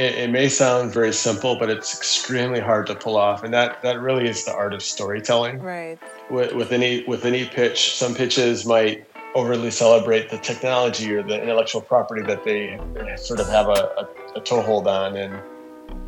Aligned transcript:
it, 0.00 0.14
it, 0.14 0.30
may 0.30 0.48
sound 0.48 0.94
very 0.94 1.12
simple, 1.12 1.56
but 1.56 1.68
it's 1.68 1.94
extremely 1.94 2.58
hard 2.58 2.86
to 2.86 2.94
pull 2.94 3.18
off, 3.18 3.44
and 3.44 3.52
that 3.52 3.82
that 3.82 4.00
really 4.00 4.26
is 4.26 4.46
the 4.46 4.52
art 4.52 4.72
of 4.72 4.82
storytelling. 4.82 5.60
Right. 5.60 5.98
With, 6.30 6.54
with 6.54 6.72
any 6.72 7.04
with 7.04 7.26
any 7.26 7.44
pitch, 7.44 7.92
some 7.92 8.14
pitches 8.14 8.64
might 8.64 9.06
overly 9.34 9.70
celebrate 9.70 10.30
the 10.30 10.38
technology 10.38 11.12
or 11.12 11.22
the 11.22 11.40
intellectual 11.40 11.82
property 11.82 12.22
that 12.22 12.44
they 12.44 12.80
sort 13.16 13.40
of 13.40 13.48
have 13.48 13.68
a, 13.68 13.70
a, 13.98 14.38
a 14.38 14.40
toehold 14.40 14.88
on, 14.88 15.16
and 15.18 15.38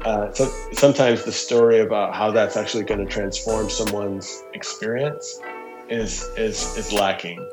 uh, 0.06 0.32
so 0.32 0.46
sometimes 0.72 1.24
the 1.24 1.32
story 1.32 1.80
about 1.80 2.14
how 2.14 2.30
that's 2.30 2.56
actually 2.56 2.84
going 2.84 3.04
to 3.06 3.12
transform 3.12 3.68
someone's 3.68 4.42
experience 4.54 5.38
is 5.90 6.30
is 6.38 6.78
is 6.78 6.94
lacking. 6.94 7.46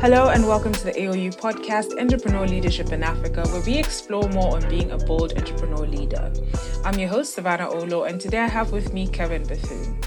Hello 0.00 0.30
and 0.30 0.48
welcome 0.48 0.72
to 0.72 0.84
the 0.84 1.06
ALU 1.06 1.30
podcast, 1.30 2.00
Entrepreneur 2.00 2.46
Leadership 2.46 2.90
in 2.90 3.02
Africa, 3.02 3.46
where 3.48 3.60
we 3.60 3.76
explore 3.76 4.26
more 4.30 4.56
on 4.56 4.66
being 4.70 4.92
a 4.92 4.96
bold 4.96 5.36
entrepreneur 5.36 5.86
leader. 5.86 6.32
I'm 6.86 6.98
your 6.98 7.10
host, 7.10 7.34
Savannah 7.34 7.68
Olo, 7.68 8.04
and 8.04 8.18
today 8.18 8.38
I 8.38 8.48
have 8.48 8.72
with 8.72 8.94
me 8.94 9.06
Kevin 9.06 9.46
Bethune. 9.46 10.00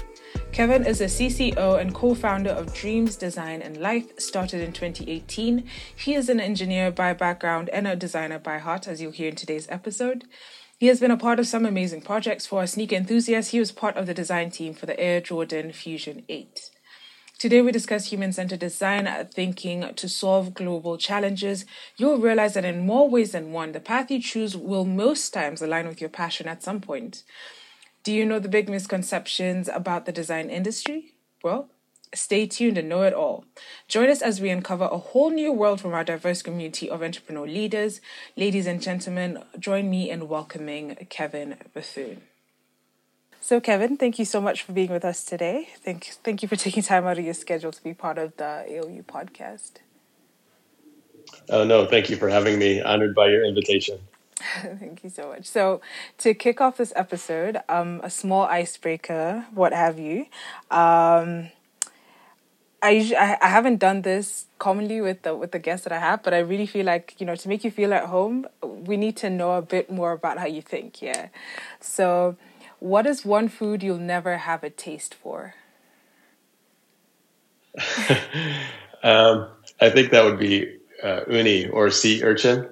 Kevin 0.50 0.84
is 0.84 1.00
a 1.00 1.04
CCO 1.04 1.80
and 1.80 1.94
co 1.94 2.12
founder 2.16 2.50
of 2.50 2.74
Dreams 2.74 3.14
Design 3.14 3.62
and 3.62 3.76
Life, 3.76 4.18
started 4.18 4.62
in 4.62 4.72
2018. 4.72 5.64
He 5.94 6.14
is 6.14 6.28
an 6.28 6.40
engineer 6.40 6.90
by 6.90 7.12
background 7.12 7.68
and 7.68 7.86
a 7.86 7.94
designer 7.94 8.40
by 8.40 8.58
heart, 8.58 8.88
as 8.88 9.00
you'll 9.00 9.12
hear 9.12 9.28
in 9.28 9.36
today's 9.36 9.68
episode. 9.70 10.24
He 10.76 10.88
has 10.88 10.98
been 10.98 11.12
a 11.12 11.16
part 11.16 11.38
of 11.38 11.46
some 11.46 11.64
amazing 11.64 12.00
projects 12.00 12.48
for 12.48 12.58
our 12.58 12.66
sneaker 12.66 12.96
enthusiasts. 12.96 13.52
He 13.52 13.60
was 13.60 13.70
part 13.70 13.96
of 13.96 14.08
the 14.08 14.14
design 14.14 14.50
team 14.50 14.74
for 14.74 14.86
the 14.86 14.98
Air 14.98 15.20
Jordan 15.20 15.72
Fusion 15.72 16.24
8. 16.28 16.70
Today, 17.44 17.60
we 17.60 17.72
discuss 17.72 18.06
human 18.06 18.32
centered 18.32 18.60
design 18.60 19.06
thinking 19.30 19.92
to 19.96 20.08
solve 20.08 20.54
global 20.54 20.96
challenges. 20.96 21.66
You'll 21.98 22.16
realize 22.16 22.54
that 22.54 22.64
in 22.64 22.86
more 22.86 23.06
ways 23.06 23.32
than 23.32 23.52
one, 23.52 23.72
the 23.72 23.80
path 23.80 24.10
you 24.10 24.18
choose 24.18 24.56
will 24.56 24.86
most 24.86 25.28
times 25.34 25.60
align 25.60 25.86
with 25.86 26.00
your 26.00 26.08
passion 26.08 26.48
at 26.48 26.62
some 26.62 26.80
point. 26.80 27.22
Do 28.02 28.14
you 28.14 28.24
know 28.24 28.38
the 28.38 28.48
big 28.48 28.70
misconceptions 28.70 29.68
about 29.68 30.06
the 30.06 30.10
design 30.10 30.48
industry? 30.48 31.12
Well, 31.42 31.68
stay 32.14 32.46
tuned 32.46 32.78
and 32.78 32.88
know 32.88 33.02
it 33.02 33.12
all. 33.12 33.44
Join 33.88 34.08
us 34.08 34.22
as 34.22 34.40
we 34.40 34.48
uncover 34.48 34.88
a 34.90 34.96
whole 34.96 35.28
new 35.28 35.52
world 35.52 35.82
from 35.82 35.92
our 35.92 36.02
diverse 36.02 36.40
community 36.40 36.88
of 36.88 37.02
entrepreneur 37.02 37.46
leaders. 37.46 38.00
Ladies 38.38 38.66
and 38.66 38.80
gentlemen, 38.80 39.44
join 39.58 39.90
me 39.90 40.08
in 40.08 40.28
welcoming 40.28 41.06
Kevin 41.10 41.58
Bethune. 41.74 42.22
So, 43.44 43.60
Kevin, 43.60 43.98
thank 43.98 44.18
you 44.18 44.24
so 44.24 44.40
much 44.40 44.62
for 44.62 44.72
being 44.72 44.90
with 44.90 45.04
us 45.04 45.22
today. 45.22 45.68
Thank, 45.84 46.06
thank 46.24 46.40
you 46.40 46.48
for 46.48 46.56
taking 46.56 46.82
time 46.82 47.06
out 47.06 47.18
of 47.18 47.24
your 47.26 47.34
schedule 47.34 47.72
to 47.72 47.82
be 47.82 47.92
part 47.92 48.16
of 48.16 48.34
the 48.38 48.64
ALU 48.66 49.02
podcast. 49.02 49.72
Oh, 51.50 51.62
no, 51.62 51.84
thank 51.84 52.08
you 52.08 52.16
for 52.16 52.30
having 52.30 52.58
me. 52.58 52.80
Honored 52.80 53.14
by 53.14 53.28
your 53.28 53.44
invitation. 53.44 53.98
thank 54.62 55.04
you 55.04 55.10
so 55.10 55.28
much. 55.28 55.44
So, 55.44 55.82
to 56.16 56.32
kick 56.32 56.62
off 56.62 56.78
this 56.78 56.94
episode, 56.96 57.58
um, 57.68 58.00
a 58.02 58.08
small 58.08 58.44
icebreaker, 58.44 59.44
what 59.52 59.74
have 59.74 59.98
you. 59.98 60.24
Um, 60.70 61.50
I, 62.82 62.90
usually, 62.90 63.18
I 63.18 63.36
I 63.42 63.48
haven't 63.48 63.76
done 63.76 64.02
this 64.02 64.46
commonly 64.58 65.02
with 65.02 65.20
the 65.20 65.36
with 65.36 65.52
the 65.52 65.58
guests 65.58 65.84
that 65.84 65.92
I 65.92 65.98
have, 65.98 66.22
but 66.22 66.32
I 66.32 66.38
really 66.38 66.66
feel 66.66 66.86
like 66.86 67.14
you 67.18 67.26
know 67.26 67.36
to 67.36 67.48
make 67.48 67.62
you 67.62 67.70
feel 67.70 67.92
at 67.92 68.06
home, 68.06 68.46
we 68.62 68.96
need 68.96 69.18
to 69.18 69.28
know 69.28 69.52
a 69.52 69.62
bit 69.62 69.90
more 69.90 70.12
about 70.12 70.38
how 70.38 70.46
you 70.46 70.62
think. 70.62 71.02
Yeah, 71.02 71.28
so 71.80 72.36
what 72.84 73.06
is 73.06 73.24
one 73.24 73.48
food 73.48 73.82
you'll 73.82 73.96
never 73.96 74.36
have 74.36 74.62
a 74.62 74.68
taste 74.68 75.14
for? 75.14 75.54
um, 79.02 79.48
I 79.80 79.88
think 79.88 80.10
that 80.10 80.22
would 80.22 80.38
be 80.38 80.76
uh, 81.02 81.20
uni 81.26 81.66
or 81.66 81.90
sea 81.90 82.22
urchin. 82.22 82.68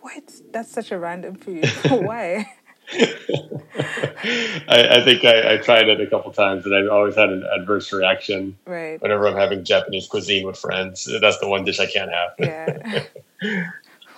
What? 0.00 0.24
That's 0.50 0.72
such 0.72 0.90
a 0.90 0.98
random 0.98 1.36
food. 1.36 1.64
Why? 1.88 2.52
I, 2.92 4.88
I, 4.90 5.04
think 5.04 5.24
I, 5.24 5.54
I, 5.54 5.56
tried 5.58 5.88
it 5.88 6.00
a 6.00 6.06
couple 6.08 6.32
times 6.32 6.66
and 6.66 6.74
I've 6.74 6.90
always 6.90 7.14
had 7.14 7.28
an 7.28 7.44
adverse 7.44 7.92
reaction. 7.92 8.58
Right. 8.66 9.00
Whenever 9.00 9.28
I'm 9.28 9.36
having 9.36 9.62
Japanese 9.62 10.08
cuisine 10.08 10.48
with 10.48 10.58
friends, 10.58 11.08
that's 11.20 11.38
the 11.38 11.46
one 11.46 11.64
dish 11.64 11.78
I 11.78 11.86
can't 11.86 12.10
have. 12.10 12.32
yeah. 12.40 13.04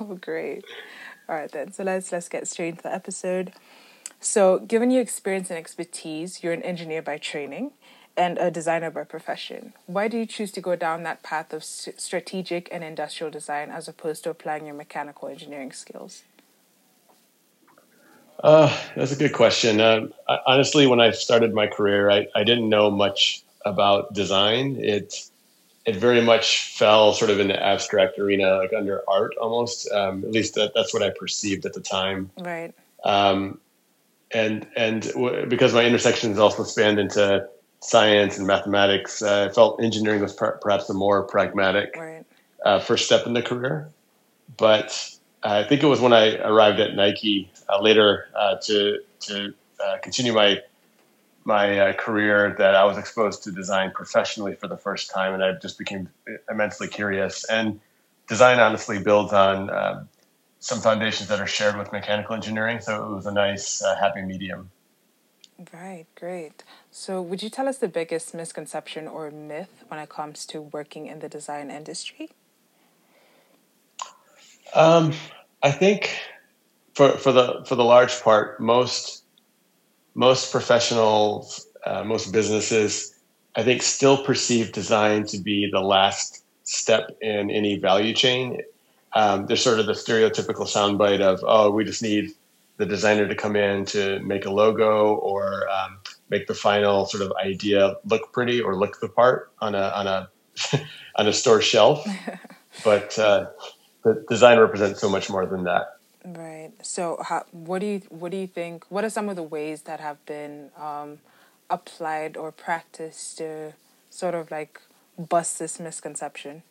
oh, 0.01 0.15
great. 0.15 0.65
All 1.29 1.37
right 1.37 1.53
then. 1.53 1.73
So 1.73 1.85
let's 1.85 2.11
let's 2.11 2.31
get 2.31 2.49
straight 2.49 2.71
into 2.71 2.85
the 2.85 2.95
episode. 2.95 3.53
So, 4.25 4.59
given 4.59 4.91
your 4.91 5.03
experience 5.03 5.51
and 5.51 5.59
expertise, 5.59 6.43
you're 6.43 6.55
an 6.55 6.63
engineer 6.63 7.03
by 7.03 7.19
training 7.19 7.73
and 8.17 8.39
a 8.39 8.51
designer 8.51 8.91
by 8.91 9.05
profession. 9.05 9.75
Why 9.85 10.09
do 10.09 10.17
you 10.17 10.25
choose 10.25 10.51
to 10.53 10.63
go 10.63 10.77
down 10.77 11.03
that 11.03 11.23
path 11.23 11.53
of 11.53 11.63
strategic 11.63 12.71
and 12.73 12.83
industrial 12.83 13.31
design 13.31 13.71
as 13.71 13.87
opposed 13.87 14.25
to 14.25 14.31
applying 14.31 14.65
your 14.65 14.75
mechanical 14.75 15.29
engineering 15.29 15.73
skills? 15.73 16.23
Uh, 18.43 18.75
that's 18.97 19.13
a 19.13 19.17
good 19.17 19.35
question. 19.35 19.79
Uh, 19.79 20.07
I, 20.27 20.39
honestly, 20.47 20.87
when 20.87 21.03
I 21.03 21.11
started 21.11 21.53
my 21.53 21.67
career, 21.67 22.11
I, 22.11 22.27
I 22.35 22.45
didn't 22.45 22.71
know 22.71 22.91
much 22.91 23.43
about 23.67 24.15
design. 24.15 24.77
It 24.81 25.29
it 25.85 25.97
very 25.97 26.23
much 26.23 26.75
fell 26.79 27.13
sort 27.13 27.31
of 27.31 27.41
in 27.41 27.49
the 27.49 27.63
abstract 27.63 28.19
arena, 28.19 28.57
like 28.57 28.73
under 28.73 29.03
art 29.07 29.35
almost. 29.39 29.93
Um, 29.93 30.25
at 30.25 30.33
least 30.33 30.55
that, 30.55 30.73
that's 30.75 30.95
what 30.95 31.03
I 31.03 31.11
perceived 31.11 31.67
at 31.67 31.75
the 31.75 31.81
time. 31.83 32.31
Right. 32.39 32.73
Um, 33.05 33.61
and 34.35 34.67
and 34.77 35.03
w- 35.13 35.47
because 35.47 35.73
my 35.73 35.85
intersections 35.85 36.39
also 36.39 36.65
spanned 36.65 36.99
into 36.99 37.49
science 37.81 38.37
and 38.37 38.47
mathematics, 38.47 39.23
uh, 39.23 39.49
I 39.49 39.53
felt 39.53 39.83
engineering 39.83 40.21
was 40.21 40.33
per- 40.33 40.59
perhaps 40.59 40.87
the 40.87 40.95
more 40.95 41.23
pragmatic 41.23 41.97
right. 41.97 42.25
uh, 42.65 42.81
first 42.81 43.07
step 43.07 43.27
in 43.27 43.33
the 43.35 43.43
career. 43.43 43.89
But 44.57 45.17
I 45.43 45.65
think 45.65 45.83
it 45.83 45.87
was 45.87 46.01
when 46.01 46.13
I 46.13 46.37
arrived 46.39 46.81
at 46.81 46.95
Nike 46.95 47.51
uh, 47.69 47.81
later 47.81 48.27
uh, 48.35 48.57
to 48.65 48.99
to 49.21 49.55
uh, 49.85 49.99
continue 50.03 50.33
my 50.33 50.61
my 51.45 51.79
uh, 51.79 51.93
career 51.93 52.55
that 52.59 52.75
I 52.75 52.85
was 52.85 52.97
exposed 52.97 53.45
to 53.45 53.53
design 53.53 53.93
professionally 53.95 54.55
for 54.55 54.67
the 54.67 54.79
first 54.79 55.11
time, 55.11 55.35
and 55.35 55.45
I 55.45 55.53
just 55.53 55.79
became 55.79 56.09
immensely 56.51 56.89
curious. 56.89 57.45
And 57.45 57.81
design 58.29 58.59
honestly 58.59 58.99
builds 58.99 59.33
on 59.33 59.71
some 60.65 60.81
foundations 60.81 61.29
that 61.29 61.41
are 61.41 61.47
shared 61.47 61.77
with 61.77 61.93
mechanical 61.93 62.35
engineering. 62.35 62.81
So 62.81 63.05
it 63.05 63.15
was 63.15 63.27
a 63.27 63.33
nice, 63.33 63.83
uh, 63.83 63.97
happy 63.97 64.23
medium. 64.23 64.71
Right, 65.75 66.07
great. 66.15 66.65
So, 66.91 67.21
would 67.21 67.43
you 67.43 67.51
tell 67.51 67.69
us 67.69 67.77
the 67.79 67.87
biggest 67.87 68.35
misconception 68.35 69.07
or 69.07 69.31
myth 69.31 69.85
when 69.89 70.01
it 70.01 70.09
comes 70.09 70.47
to 70.47 70.63
working 70.63 71.07
in 71.07 71.19
the 71.21 71.29
design 71.29 71.71
industry? 71.71 72.31
Um, 74.75 75.13
I 75.63 75.71
think 75.71 76.19
for 76.95 77.11
for 77.19 77.31
the 77.31 77.63
for 77.67 77.77
the 77.77 77.85
large 77.85 78.21
part, 78.23 78.59
most 78.59 79.23
most 80.15 80.51
professionals, 80.51 81.69
uh, 81.87 82.03
most 82.05 82.33
businesses, 82.33 83.15
I 83.55 83.63
think, 83.63 83.83
still 83.83 84.17
perceive 84.25 84.73
design 84.73 85.27
to 85.27 85.39
be 85.39 85.69
the 85.71 85.81
last 85.81 86.43
step 86.65 87.11
in 87.21 87.51
any 87.51 87.79
value 87.79 88.15
chain 88.15 88.63
um, 89.15 89.47
there's 89.47 89.63
sort 89.63 89.79
of 89.79 89.87
the 89.87 89.93
stereotypical 89.93 90.67
soundbite 90.67 91.21
of, 91.21 91.41
oh, 91.47 91.71
we 91.71 91.85
just 91.85 92.03
need 92.03 92.33
the 92.77 92.87
designer 92.87 93.29
to 93.29 93.35
come 93.35 93.55
in 93.55 93.85
to 93.85 94.19
make 94.21 94.45
a 94.45 94.51
logo 94.51 95.15
or 95.15 95.69
um, 95.69 95.99
make 96.31 96.47
the 96.49 96.55
final 96.55 97.07
sort 97.07 97.23
of 97.23 97.33
idea 97.45 97.97
look 98.05 98.33
pretty 98.33 98.61
or 98.61 98.77
look 98.77 99.01
the 99.01 99.09
part 99.09 99.53
on 99.61 99.77
a 99.77 99.93
on 99.95 100.07
a 100.09 100.29
on 101.17 101.29
a 101.29 101.33
store 101.33 101.63
shelf. 101.63 102.05
but 102.85 103.17
uh, 103.19 103.47
the 104.03 104.25
design 104.29 104.59
represents 104.59 105.01
so 105.01 105.09
much 105.09 105.31
more 105.31 105.47
than 105.47 105.65
that. 105.65 105.97
Right. 106.25 106.73
So, 106.83 107.19
how, 107.23 107.45
what 107.53 107.81
do 107.81 107.87
you 107.87 108.03
what 108.09 108.33
do 108.33 108.39
you 108.39 108.49
think? 108.49 108.85
What 108.89 109.05
are 109.05 109.11
some 109.11 109.29
of 109.29 109.37
the 109.37 109.43
ways 109.43 109.83
that 109.83 110.01
have 110.01 110.25
been 110.27 110.71
um, 110.77 111.19
applied 111.71 112.37
or 112.37 112.51
practiced 112.51 113.39
to 113.39 113.75
sort 114.11 114.35
of 114.35 114.51
like 114.51 114.81
bust 115.17 115.61
this 115.61 115.79
misconception? 115.79 116.63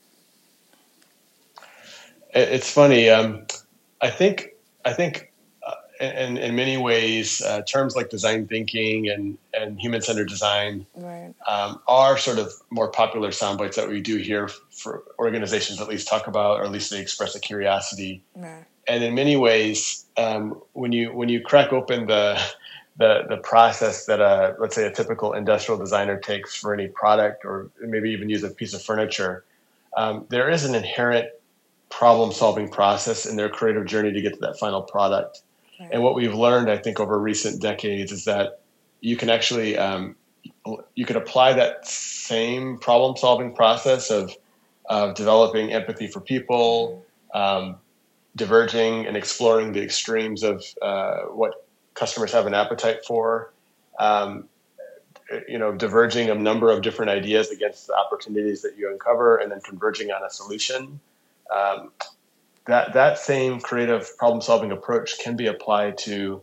It's 2.34 2.72
funny. 2.72 3.10
Um, 3.10 3.46
I 4.02 4.10
think 4.10 4.50
I 4.86 4.94
think 4.94 5.32
uh, 5.66 5.76
in 6.00 6.38
in 6.38 6.56
many 6.56 6.78
ways 6.78 7.42
uh, 7.42 7.62
terms 7.64 7.96
like 7.96 8.10
design 8.10 8.48
thinking 8.48 9.10
and 9.10 9.38
and 9.54 9.80
human 9.80 10.02
centered 10.02 10.30
design 10.30 10.86
right. 10.96 11.34
um, 11.48 11.80
are 11.88 12.18
sort 12.18 12.40
of 12.40 12.52
more 12.70 12.90
popular 12.90 13.32
sound 13.32 13.58
bites 13.58 13.78
that 13.78 13.88
we 13.88 14.02
do 14.02 14.18
hear 14.18 14.50
for 14.72 15.04
organizations 15.20 15.80
at 15.80 15.88
least 15.88 16.08
talk 16.08 16.28
about 16.28 16.60
or 16.60 16.64
at 16.64 16.72
least 16.72 16.92
they 16.92 17.00
express 17.00 17.36
a 17.36 17.40
curiosity. 17.40 18.24
Right. 18.36 18.66
And 18.88 19.04
in 19.04 19.16
many 19.16 19.38
ways, 19.38 20.06
um, 20.18 20.62
when 20.74 20.92
you 20.92 21.14
when 21.14 21.30
you 21.30 21.42
crack 21.42 21.72
open 21.72 22.08
the 22.08 22.42
the 22.98 23.24
the 23.30 23.38
process 23.38 24.06
that 24.06 24.20
a 24.20 24.56
let's 24.60 24.76
say 24.76 24.86
a 24.86 24.92
typical 24.92 25.34
industrial 25.34 25.80
designer 25.80 26.18
takes 26.20 26.56
for 26.56 26.74
any 26.74 26.88
product 26.88 27.46
or 27.46 27.70
maybe 27.80 28.12
even 28.12 28.30
use 28.30 28.44
a 28.44 28.50
piece 28.50 28.74
of 28.74 28.82
furniture, 28.82 29.46
um, 29.96 30.26
there 30.30 30.50
is 30.50 30.66
an 30.66 30.76
inherent 30.76 31.30
problem 31.98 32.32
solving 32.32 32.68
process 32.68 33.26
in 33.26 33.36
their 33.36 33.50
creative 33.50 33.86
journey 33.86 34.12
to 34.12 34.22
get 34.22 34.34
to 34.34 34.40
that 34.40 34.58
final 34.58 34.82
product. 34.82 35.44
Right. 35.80 35.90
And 35.94 36.04
what 36.04 36.16
we've 36.16 36.34
learned, 36.34 36.70
I 36.70 36.78
think, 36.78 37.00
over 37.00 37.20
recent 37.20 37.62
decades 37.62 38.12
is 38.12 38.26
that 38.26 38.62
you 39.02 39.16
can 39.16 39.30
actually 39.30 39.78
um, 39.78 40.16
you 40.96 41.06
could 41.06 41.16
apply 41.16 41.54
that 41.54 41.88
same 41.88 42.80
problem 42.80 43.16
solving 43.16 43.54
process 43.54 44.10
of 44.10 44.36
of 44.90 45.16
developing 45.16 45.72
empathy 45.72 46.08
for 46.08 46.20
people, 46.20 47.06
um, 47.34 47.78
diverging 48.36 49.06
and 49.06 49.16
exploring 49.16 49.72
the 49.72 49.82
extremes 49.82 50.44
of 50.44 50.66
uh, 50.82 51.20
what 51.42 51.66
customers 51.94 52.32
have 52.32 52.48
an 52.48 52.54
appetite 52.54 53.06
for. 53.06 53.54
Um, 54.00 54.50
you 55.48 55.58
know, 55.58 55.72
diverging 55.72 56.30
a 56.30 56.36
number 56.36 56.70
of 56.70 56.82
different 56.82 57.10
ideas 57.12 57.50
against 57.50 57.88
the 57.88 57.96
opportunities 57.96 58.62
that 58.64 58.78
you 58.78 58.92
uncover, 58.92 59.38
and 59.38 59.52
then 59.52 59.62
converging 59.62 60.12
on 60.12 60.24
a 60.24 60.30
solution. 60.30 61.00
Um, 61.54 61.92
that 62.66 62.94
that 62.94 63.20
same 63.20 63.60
creative 63.60 64.18
problem-solving 64.18 64.72
approach 64.72 65.20
can 65.20 65.36
be 65.36 65.48
applied 65.48 65.98
to 66.00 66.42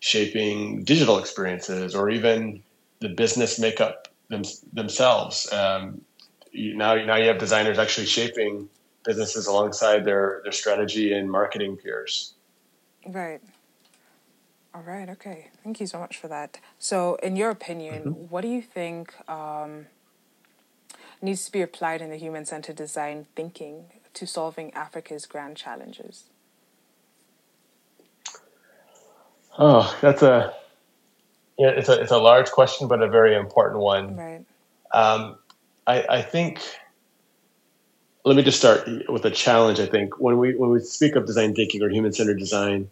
shaping 0.00 0.84
digital 0.84 1.18
experiences 1.18 1.94
or 1.94 2.10
even 2.10 2.62
the 3.00 3.08
business 3.08 3.58
makeup 3.58 4.08
them, 4.28 4.42
themselves. 4.72 5.52
Um, 5.52 6.02
you, 6.52 6.76
now, 6.76 6.94
now 6.94 7.16
you 7.16 7.26
have 7.28 7.38
designers 7.38 7.78
actually 7.78 8.06
shaping 8.06 8.68
businesses 9.04 9.46
alongside 9.46 10.04
their 10.04 10.40
their 10.44 10.52
strategy 10.52 11.12
and 11.12 11.30
marketing 11.30 11.76
peers. 11.76 12.34
Right. 13.06 13.40
All 14.74 14.82
right. 14.82 15.08
Okay. 15.08 15.48
Thank 15.64 15.80
you 15.80 15.86
so 15.86 15.98
much 15.98 16.16
for 16.16 16.28
that. 16.28 16.60
So, 16.78 17.16
in 17.16 17.36
your 17.36 17.50
opinion, 17.50 18.02
mm-hmm. 18.02 18.10
what 18.28 18.42
do 18.42 18.48
you 18.48 18.62
think 18.62 19.14
um, 19.28 19.86
needs 21.22 21.44
to 21.46 21.52
be 21.52 21.62
applied 21.62 22.00
in 22.00 22.10
the 22.10 22.16
human 22.16 22.44
centered 22.44 22.76
design 22.76 23.26
thinking 23.34 23.86
to 24.18 24.26
solving 24.26 24.74
Africa's 24.74 25.26
grand 25.26 25.56
challenges? 25.56 26.24
Oh, 29.56 29.96
that's 30.00 30.22
a 30.22 30.54
yeah, 31.58 31.68
it's 31.70 31.88
a 31.88 32.00
it's 32.00 32.10
a 32.10 32.18
large 32.18 32.50
question, 32.50 32.88
but 32.88 33.02
a 33.02 33.08
very 33.08 33.36
important 33.36 33.80
one. 33.80 34.16
Right. 34.16 34.44
Um, 34.92 35.38
I, 35.86 36.04
I 36.08 36.22
think. 36.22 36.60
Let 38.24 38.36
me 38.36 38.42
just 38.42 38.58
start 38.58 38.86
with 39.08 39.24
a 39.24 39.30
challenge. 39.30 39.80
I 39.80 39.86
think 39.86 40.20
when 40.20 40.38
we 40.38 40.54
when 40.56 40.70
we 40.70 40.80
speak 40.80 41.16
of 41.16 41.24
design 41.24 41.54
thinking 41.54 41.82
or 41.82 41.88
human 41.88 42.12
centered 42.12 42.38
design, 42.38 42.90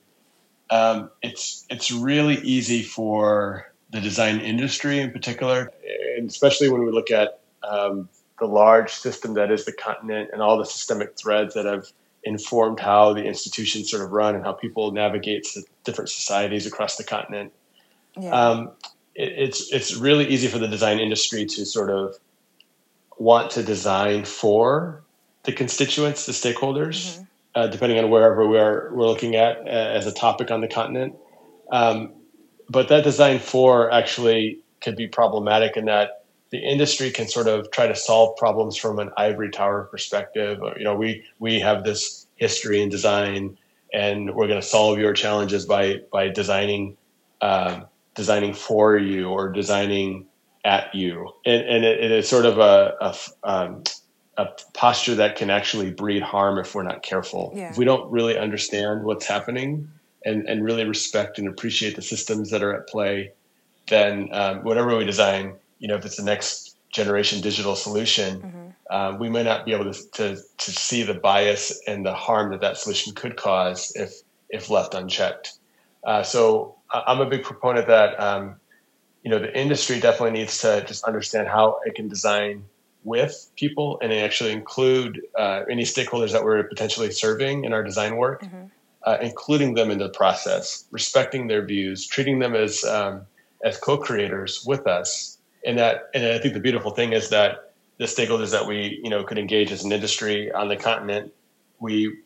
um, 0.71 1.11
it's 1.23 1.67
it's 1.69 1.91
really 1.91 2.37
easy 2.37 2.83
for 2.83 3.71
the 3.91 4.01
design 4.01 4.41
industry 4.41 5.01
in 5.01 5.11
particular, 5.11 5.71
and 6.17 6.31
especially 6.31 6.69
when 6.69 6.85
we 6.85 6.93
look 6.93 7.11
at 7.11 7.41
um, 7.63 8.09
the 8.39 8.47
large 8.47 8.93
system 8.93 9.35
that 9.35 9.51
is 9.51 9.65
the 9.65 9.73
continent 9.73 10.31
and 10.33 10.43
all 10.43 10.59
the 10.59 10.65
systemic 10.65 11.17
threads 11.17 11.55
that 11.55 11.65
have 11.65 11.87
informed 12.25 12.81
how 12.81 13.13
the 13.13 13.25
institutions 13.25 13.91
sort 13.91 14.03
of 14.03 14.13
run 14.13 14.35
and 14.35 14.45
how 14.45 14.53
people 14.53 14.93
navigate 14.93 15.47
different 15.85 16.11
societies 16.11 16.67
across 16.67 16.97
the 16.97 17.05
continent. 17.05 17.53
Yeah. 18.21 18.31
Um, 18.31 18.73
it, 19.15 19.33
it's 19.37 19.73
it's 19.73 19.95
really 19.97 20.27
easy 20.27 20.49
for 20.49 20.59
the 20.59 20.69
design 20.69 20.99
industry 20.99 21.47
to 21.47 21.65
sort 21.65 21.91
of 21.91 22.17
want 23.19 23.53
to 23.53 23.63
design 23.63 24.25
for 24.25 25.03
the 25.45 25.53
constituents, 25.53 26.27
the 26.27 26.33
stakeholders, 26.33 27.15
mm-hmm. 27.15 27.23
uh, 27.55 27.67
depending 27.69 27.99
on 27.99 28.11
wherever 28.11 28.47
we're 28.47 28.93
we're 28.93 29.07
looking 29.07 29.37
at 29.37 29.59
uh, 29.59 29.71
as 29.71 30.07
a 30.07 30.13
topic 30.13 30.51
on 30.51 30.61
the 30.61 30.69
continent. 30.69 31.15
Um, 31.71 32.13
but 32.69 32.89
that 32.89 33.05
design 33.05 33.39
for 33.39 33.91
actually 33.93 34.59
could 34.81 34.97
be 34.97 35.07
problematic 35.07 35.77
in 35.77 35.87
that 35.87 36.25
the 36.57 36.67
industry 36.67 37.11
can 37.11 37.29
sort 37.29 37.49
of 37.49 37.71
try 37.71 37.87
to 37.87 37.95
solve 37.95 38.37
problems 38.37 38.77
from 38.77 38.99
an 38.99 39.11
ivory 39.17 39.51
tower 39.51 39.85
perspective. 39.85 40.59
You 40.77 40.85
know, 40.85 40.95
we 40.95 41.25
we 41.39 41.61
have 41.61 41.85
this 41.85 42.27
history 42.37 42.81
in 42.81 42.89
design, 42.89 43.59
and 43.93 44.35
we're 44.35 44.47
going 44.47 44.61
to 44.61 44.67
solve 44.67 44.99
your 44.99 45.13
challenges 45.13 45.67
by 45.67 46.01
by 46.11 46.29
designing 46.29 46.97
um, 47.43 47.85
designing 48.15 48.55
for 48.55 48.97
you 48.97 49.29
or 49.29 49.53
designing 49.53 50.27
at 50.65 50.95
you, 50.95 51.31
and, 51.45 51.63
and 51.63 51.85
it, 51.85 52.05
it 52.05 52.11
is 52.11 52.29
sort 52.29 52.47
of 52.47 52.59
a 52.59 52.95
a, 53.01 53.15
um, 53.45 53.83
a, 54.39 54.49
posture 54.73 55.17
that 55.17 55.37
can 55.37 55.51
actually 55.51 55.91
breed 55.91 56.23
harm 56.23 56.59
if 56.59 56.75
we're 56.75 56.83
not 56.83 57.03
careful. 57.03 57.53
Yeah. 57.55 57.71
If 57.71 57.77
we 57.77 57.85
don't 57.85 58.11
really 58.11 58.39
understand 58.39 59.05
what's 59.05 59.27
happening 59.27 59.91
and 60.25 60.49
and 60.49 60.65
really 60.65 60.85
respect 60.87 61.39
and 61.39 61.49
appreciate 61.49 61.97
the 61.97 62.03
systems 62.03 62.51
that 62.51 62.63
are 62.63 62.75
at 62.75 62.89
play, 62.89 63.33
then 63.89 64.31
um, 64.33 64.65
whatever 64.65 64.97
we 64.97 65.05
design 65.05 65.57
you 65.79 65.89
know, 65.89 65.97
if 65.97 66.05
it's 66.05 66.17
the 66.17 66.25
next 66.25 66.77
generation 66.91 67.41
digital 67.41 67.77
solution, 67.77 68.41
mm-hmm. 68.41 68.95
um, 68.95 69.19
we 69.19 69.29
may 69.29 69.43
not 69.43 69.67
be 69.67 69.73
able 69.73 69.93
to, 69.93 70.11
to, 70.13 70.37
to 70.59 70.71
see 70.71 71.03
the 71.03 71.15
bias 71.15 71.81
and 71.87 72.07
the 72.07 72.15
harm 72.15 72.51
that 72.53 72.61
that 72.61 72.77
solution 72.77 73.15
could 73.15 73.37
cause 73.37 73.93
if 73.95 74.13
if 74.49 74.71
left 74.71 74.95
unchecked. 74.95 75.59
Uh, 76.05 76.23
so 76.23 76.77
I'm 76.91 77.21
a 77.21 77.27
big 77.27 77.43
proponent 77.43 77.89
that 77.89 78.19
um, 78.21 78.57
you 79.23 79.31
know 79.31 79.39
the 79.39 79.59
industry 79.59 80.01
definitely 80.01 80.39
needs 80.39 80.59
to 80.59 80.85
just 80.87 81.05
understand 81.05 81.49
how 81.49 81.81
it 81.85 81.95
can 81.95 82.09
design 82.09 82.65
with 83.05 83.51
people 83.57 83.99
and 84.03 84.13
actually 84.13 84.53
include 84.53 85.23
uh, 85.39 85.63
any 85.71 85.85
stakeholders 85.85 86.33
that 86.33 86.45
we're 86.45 86.63
potentially 86.65 87.11
serving 87.11 87.65
in 87.65 87.73
our 87.73 87.83
design 87.83 88.17
work, 88.17 88.43
mm-hmm. 88.43 88.67
uh, 89.05 89.17
including 89.21 89.75
them 89.75 89.91
in 89.91 89.99
the 89.99 90.09
process, 90.09 90.85
respecting 90.91 91.47
their 91.47 91.65
views, 91.65 92.07
treating 92.07 92.39
them 92.39 92.55
as 92.55 92.85
um, 92.85 93.23
as 93.65 93.79
co-creators 93.79 94.65
with 94.67 94.87
us, 94.87 95.36
and 95.67 95.79
that 95.79 96.09
and 96.15 96.25
I 96.25 96.39
think 96.39 96.55
the 96.55 96.61
beautiful 96.61 96.93
thing 96.93 97.13
is 97.13 97.29
that 97.31 97.75
the 97.99 98.05
stakeholders 98.05 98.53
that 98.53 98.67
we 98.67 99.01
you 99.03 99.11
know 99.11 99.25
could 99.25 99.37
engage 99.37 99.73
as 99.73 99.85
an 99.85 99.93
industry 99.93 100.51
on 100.53 100.69
the 100.69 100.77
continent, 100.77 101.35
we 101.81 102.19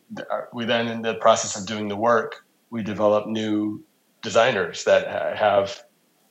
we 0.53 0.63
then 0.65 0.87
in 0.87 1.01
the 1.01 1.15
process 1.15 1.59
of 1.59 1.65
doing 1.65 1.89
the 1.89 1.97
work, 1.97 2.45
we 2.69 2.83
develop 2.83 3.27
new 3.27 3.83
designers 4.21 4.85
that 4.85 5.35
have 5.37 5.83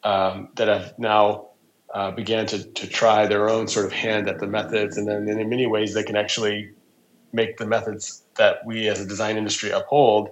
um, 0.05 0.49
that 0.55 0.69
have 0.69 0.99
now 0.99 1.49
uh, 1.93 2.12
began 2.12 2.47
to 2.47 2.65
to 2.65 2.87
try 2.87 3.27
their 3.27 3.51
own 3.51 3.67
sort 3.67 3.85
of 3.85 3.93
hand 3.93 4.29
at 4.29 4.39
the 4.39 4.47
methods, 4.47 4.97
and 4.97 5.07
then 5.07 5.29
in 5.29 5.49
many 5.51 5.67
ways 5.67 5.93
they 5.93 6.05
can 6.05 6.17
actually 6.17 6.71
make 7.33 7.59
the 7.59 7.67
methods 7.67 8.23
that 8.37 8.65
we 8.65 8.89
as 8.89 9.01
a 9.01 9.07
design 9.07 9.37
industry 9.37 9.71
uphold 9.71 10.31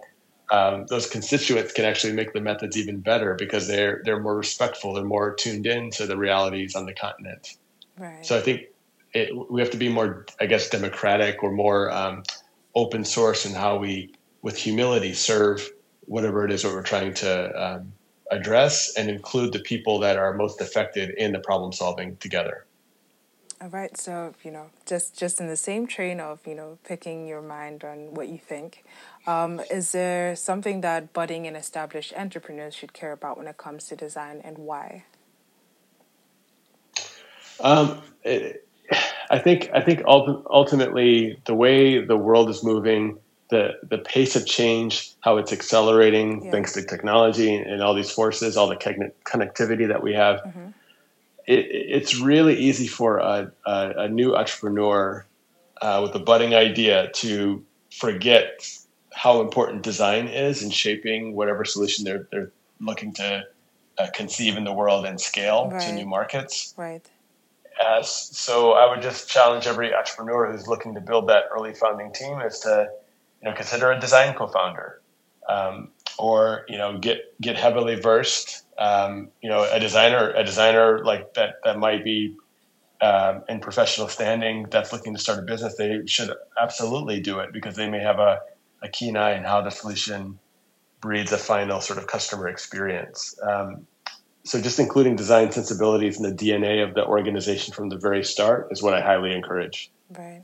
um, 0.50 0.86
those 0.88 1.08
constituents 1.08 1.72
can 1.72 1.84
actually 1.84 2.12
make 2.14 2.32
the 2.32 2.40
methods 2.40 2.76
even 2.76 3.00
better 3.00 3.34
because 3.34 3.68
they're 3.68 4.02
they're 4.04 4.20
more 4.20 4.36
respectful, 4.36 4.94
they're 4.94 5.04
more 5.04 5.34
tuned 5.34 5.66
in 5.66 5.90
to 5.92 6.06
the 6.06 6.16
realities 6.16 6.74
on 6.74 6.86
the 6.86 6.94
continent. 6.94 7.56
Right. 7.98 8.24
So 8.24 8.36
I 8.36 8.40
think 8.40 8.62
it, 9.12 9.30
we 9.50 9.60
have 9.60 9.70
to 9.70 9.76
be 9.76 9.88
more, 9.88 10.26
I 10.40 10.46
guess, 10.46 10.68
democratic 10.68 11.42
or 11.42 11.50
more 11.50 11.90
um, 11.90 12.22
open 12.74 13.04
source 13.04 13.44
in 13.46 13.52
how 13.54 13.78
we, 13.78 14.14
with 14.42 14.56
humility, 14.56 15.14
serve 15.14 15.68
whatever 16.06 16.44
it 16.44 16.52
is 16.52 16.62
that 16.62 16.72
we're 16.72 16.82
trying 16.82 17.14
to 17.14 17.62
um, 17.62 17.92
address 18.30 18.94
and 18.96 19.10
include 19.10 19.52
the 19.52 19.58
people 19.60 19.98
that 20.00 20.16
are 20.16 20.34
most 20.34 20.60
affected 20.60 21.10
in 21.10 21.32
the 21.32 21.40
problem 21.40 21.72
solving 21.72 22.16
together. 22.16 22.64
All 23.60 23.68
right. 23.70 23.96
So, 23.96 24.34
you 24.44 24.52
know, 24.52 24.70
just 24.86 25.18
just 25.18 25.40
in 25.40 25.48
the 25.48 25.56
same 25.56 25.88
train 25.88 26.20
of, 26.20 26.46
you 26.46 26.54
know, 26.54 26.78
picking 26.84 27.26
your 27.26 27.42
mind 27.42 27.82
on 27.82 28.14
what 28.14 28.28
you 28.28 28.38
think, 28.38 28.84
um, 29.28 29.61
is 29.70 29.92
there 29.92 30.35
something 30.35 30.80
that 30.80 31.12
budding 31.12 31.47
and 31.47 31.56
established 31.56 32.12
entrepreneurs 32.16 32.75
should 32.75 32.92
care 32.92 33.12
about 33.12 33.37
when 33.37 33.47
it 33.47 33.56
comes 33.56 33.87
to 33.87 33.97
design 33.97 34.40
and 34.42 34.58
why? 34.58 35.04
Um, 37.61 38.00
it, 38.25 38.66
I 39.30 39.38
think 39.38 39.70
I 39.75 39.80
think 39.80 40.02
ultimately 40.06 41.40
the 41.47 41.54
way 41.54 42.04
the 42.04 42.16
world 42.16 42.49
is 42.49 42.64
moving, 42.64 43.18
the 43.50 43.75
the 43.82 43.99
pace 43.99 44.37
of 44.37 44.47
change, 44.47 45.12
how 45.20 45.37
it's 45.37 45.52
accelerating 45.52 46.44
yeah. 46.44 46.50
thanks 46.50 46.73
to 46.75 46.82
technology 46.85 47.54
and 47.54 47.82
all 47.82 47.94
these 47.94 48.11
forces, 48.11 48.56
all 48.56 48.68
the 48.68 48.76
connectivity 48.76 49.88
that 49.88 50.02
we 50.02 50.14
have. 50.14 50.40
Mm-hmm 50.40 50.68
it, 51.49 51.66
it's 51.70 52.20
really 52.20 52.56
easy 52.56 52.87
for 52.87 53.18
a, 53.18 53.50
a, 53.66 53.92
a 53.97 54.08
new 54.08 54.37
entrepreneur 54.37 55.26
uh, 55.80 56.00
with 56.02 56.14
a 56.14 56.18
budding 56.18 56.54
idea 56.54 57.11
to 57.14 57.64
forget 57.90 58.68
how 59.18 59.40
important 59.40 59.82
design 59.82 60.28
is 60.28 60.62
in 60.62 60.70
shaping 60.70 61.34
whatever 61.34 61.64
solution 61.64 62.04
they're, 62.04 62.28
they're 62.30 62.52
looking 62.80 63.12
to 63.12 63.42
uh, 63.98 64.06
conceive 64.14 64.56
in 64.56 64.64
the 64.64 64.72
world 64.72 65.04
and 65.04 65.20
scale 65.20 65.68
right. 65.70 65.80
to 65.80 65.92
new 65.92 66.06
markets. 66.06 66.72
Right. 66.76 67.04
Uh, 67.84 68.02
so 68.02 68.72
I 68.72 68.88
would 68.88 69.02
just 69.02 69.28
challenge 69.28 69.66
every 69.66 69.94
entrepreneur 69.94 70.50
who's 70.50 70.68
looking 70.68 70.94
to 70.94 71.00
build 71.00 71.28
that 71.28 71.44
early 71.52 71.75
founding 71.75 72.12
team 72.12 72.40
is 72.40 72.60
to, 72.60 72.88
you 73.42 73.48
know, 73.48 73.56
consider 73.56 73.90
a 73.90 73.98
design 73.98 74.34
co-founder, 74.34 75.00
um, 75.48 75.90
or 76.18 76.64
you 76.68 76.78
know, 76.78 76.98
get 76.98 77.18
get 77.40 77.56
heavily 77.56 77.96
versed 77.96 78.64
um, 78.78 79.30
you 79.42 79.50
know, 79.50 79.68
a 79.70 79.80
designer, 79.80 80.30
a 80.30 80.44
designer 80.44 81.04
like 81.04 81.34
that 81.34 81.56
that 81.64 81.78
might 81.78 82.04
be 82.04 82.37
um, 83.00 83.42
in 83.48 83.60
professional 83.60 84.08
standing 84.08 84.66
that's 84.70 84.92
looking 84.92 85.14
to 85.14 85.20
start 85.20 85.40
a 85.40 85.42
business, 85.42 85.76
they 85.76 86.06
should 86.06 86.30
absolutely 86.60 87.20
do 87.20 87.40
it 87.40 87.52
because 87.52 87.76
they 87.76 87.90
may 87.90 88.00
have 88.00 88.18
a, 88.18 88.40
a 88.82 88.88
keen 88.88 89.16
eye 89.16 89.37
in 89.37 89.44
how 89.44 89.61
the 89.61 89.70
solution 89.70 90.38
breeds 91.00 91.32
a 91.32 91.38
final 91.38 91.80
sort 91.80 91.99
of 91.99 92.06
customer 92.06 92.49
experience. 92.49 93.38
Um, 93.42 93.87
so 94.44 94.61
just 94.61 94.78
including 94.78 95.16
design 95.16 95.52
sensibilities 95.52 96.16
in 96.16 96.23
the 96.23 96.32
DNA 96.35 96.87
of 96.87 96.94
the 96.94 97.04
organization 97.04 97.75
from 97.75 97.88
the 97.88 97.99
very 97.99 98.25
start 98.25 98.68
is 98.70 98.82
what 98.82 98.94
I 98.94 99.00
highly 99.00 99.32
encourage. 99.35 99.90
Right. 100.11 100.42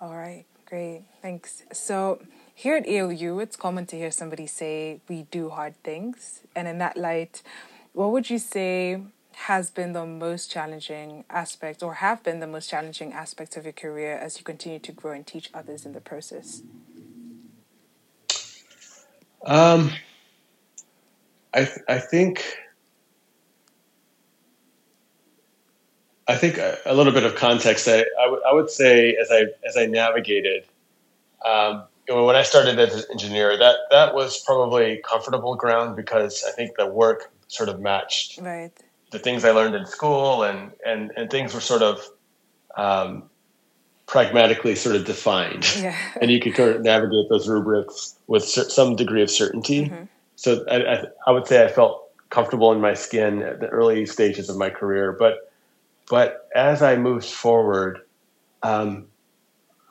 All 0.00 0.14
right. 0.14 0.44
Great. 0.66 1.04
Thanks. 1.22 1.62
So 1.72 2.20
here 2.54 2.76
at 2.76 2.86
ALU, 2.86 3.38
it's 3.40 3.56
common 3.56 3.86
to 3.86 3.96
hear 3.96 4.10
somebody 4.10 4.46
say, 4.46 5.00
we 5.08 5.22
do 5.30 5.48
hard 5.48 5.82
things. 5.82 6.40
And 6.54 6.68
in 6.68 6.78
that 6.78 6.96
light, 6.96 7.42
what 7.92 8.12
would 8.12 8.28
you 8.28 8.38
say 8.38 9.00
has 9.36 9.70
been 9.70 9.92
the 9.92 10.06
most 10.06 10.50
challenging 10.50 11.24
aspect, 11.28 11.82
or 11.82 11.94
have 11.94 12.22
been 12.22 12.40
the 12.40 12.46
most 12.46 12.70
challenging 12.70 13.12
aspects 13.12 13.56
of 13.56 13.64
your 13.64 13.72
career 13.72 14.16
as 14.16 14.38
you 14.38 14.44
continue 14.44 14.78
to 14.78 14.92
grow 14.92 15.12
and 15.12 15.26
teach 15.26 15.50
others 15.52 15.84
in 15.84 15.92
the 15.92 16.00
process? 16.00 16.62
Um, 19.46 19.92
I 21.54 21.64
th- 21.64 21.78
I 21.88 21.98
think 21.98 22.44
I 26.28 26.36
think 26.36 26.58
a, 26.58 26.78
a, 26.84 26.94
little 26.94 27.12
bit 27.12 27.22
of 27.22 27.36
context. 27.36 27.86
I, 27.86 28.00
I, 28.00 28.24
w- 28.24 28.42
I 28.46 28.52
would 28.52 28.68
say 28.68 29.14
as 29.14 29.28
I 29.30 29.44
as 29.66 29.76
I 29.76 29.86
navigated, 29.86 30.64
um, 31.44 31.84
when 32.08 32.34
I 32.34 32.42
started 32.42 32.78
as 32.80 32.94
an 32.94 33.04
engineer, 33.12 33.56
that 33.56 33.76
that 33.90 34.14
was 34.14 34.42
probably 34.42 35.00
comfortable 35.04 35.54
ground 35.54 35.94
because 35.94 36.44
I 36.46 36.50
think 36.50 36.76
the 36.76 36.86
work 36.86 37.32
sort 37.46 37.68
of 37.68 37.80
matched 37.80 38.40
right. 38.42 38.72
the 39.12 39.20
things 39.20 39.44
I 39.44 39.52
learned 39.52 39.76
in 39.76 39.86
school, 39.86 40.42
and 40.42 40.72
and 40.84 41.12
and 41.16 41.30
things 41.30 41.54
were 41.54 41.60
sort 41.60 41.82
of 41.82 42.04
um, 42.76 43.30
pragmatically 44.06 44.74
sort 44.74 44.96
of 44.96 45.04
defined, 45.04 45.72
yeah. 45.78 45.96
and 46.20 46.32
you 46.32 46.40
could 46.40 46.58
of 46.58 46.82
navigate 46.82 47.28
those 47.28 47.48
rubrics 47.48 48.15
with 48.26 48.44
some 48.44 48.96
degree 48.96 49.22
of 49.22 49.30
certainty. 49.30 49.86
Mm-hmm. 49.86 50.04
So 50.36 50.64
I, 50.70 50.76
I, 50.76 51.04
I 51.26 51.30
would 51.30 51.46
say 51.46 51.64
I 51.64 51.68
felt 51.68 52.02
comfortable 52.30 52.72
in 52.72 52.80
my 52.80 52.94
skin 52.94 53.42
at 53.42 53.60
the 53.60 53.68
early 53.68 54.04
stages 54.06 54.48
of 54.48 54.56
my 54.56 54.70
career, 54.70 55.12
but 55.12 55.52
but 56.08 56.48
as 56.54 56.82
I 56.82 56.96
moved 56.96 57.26
forward, 57.26 58.00
um, 58.62 59.06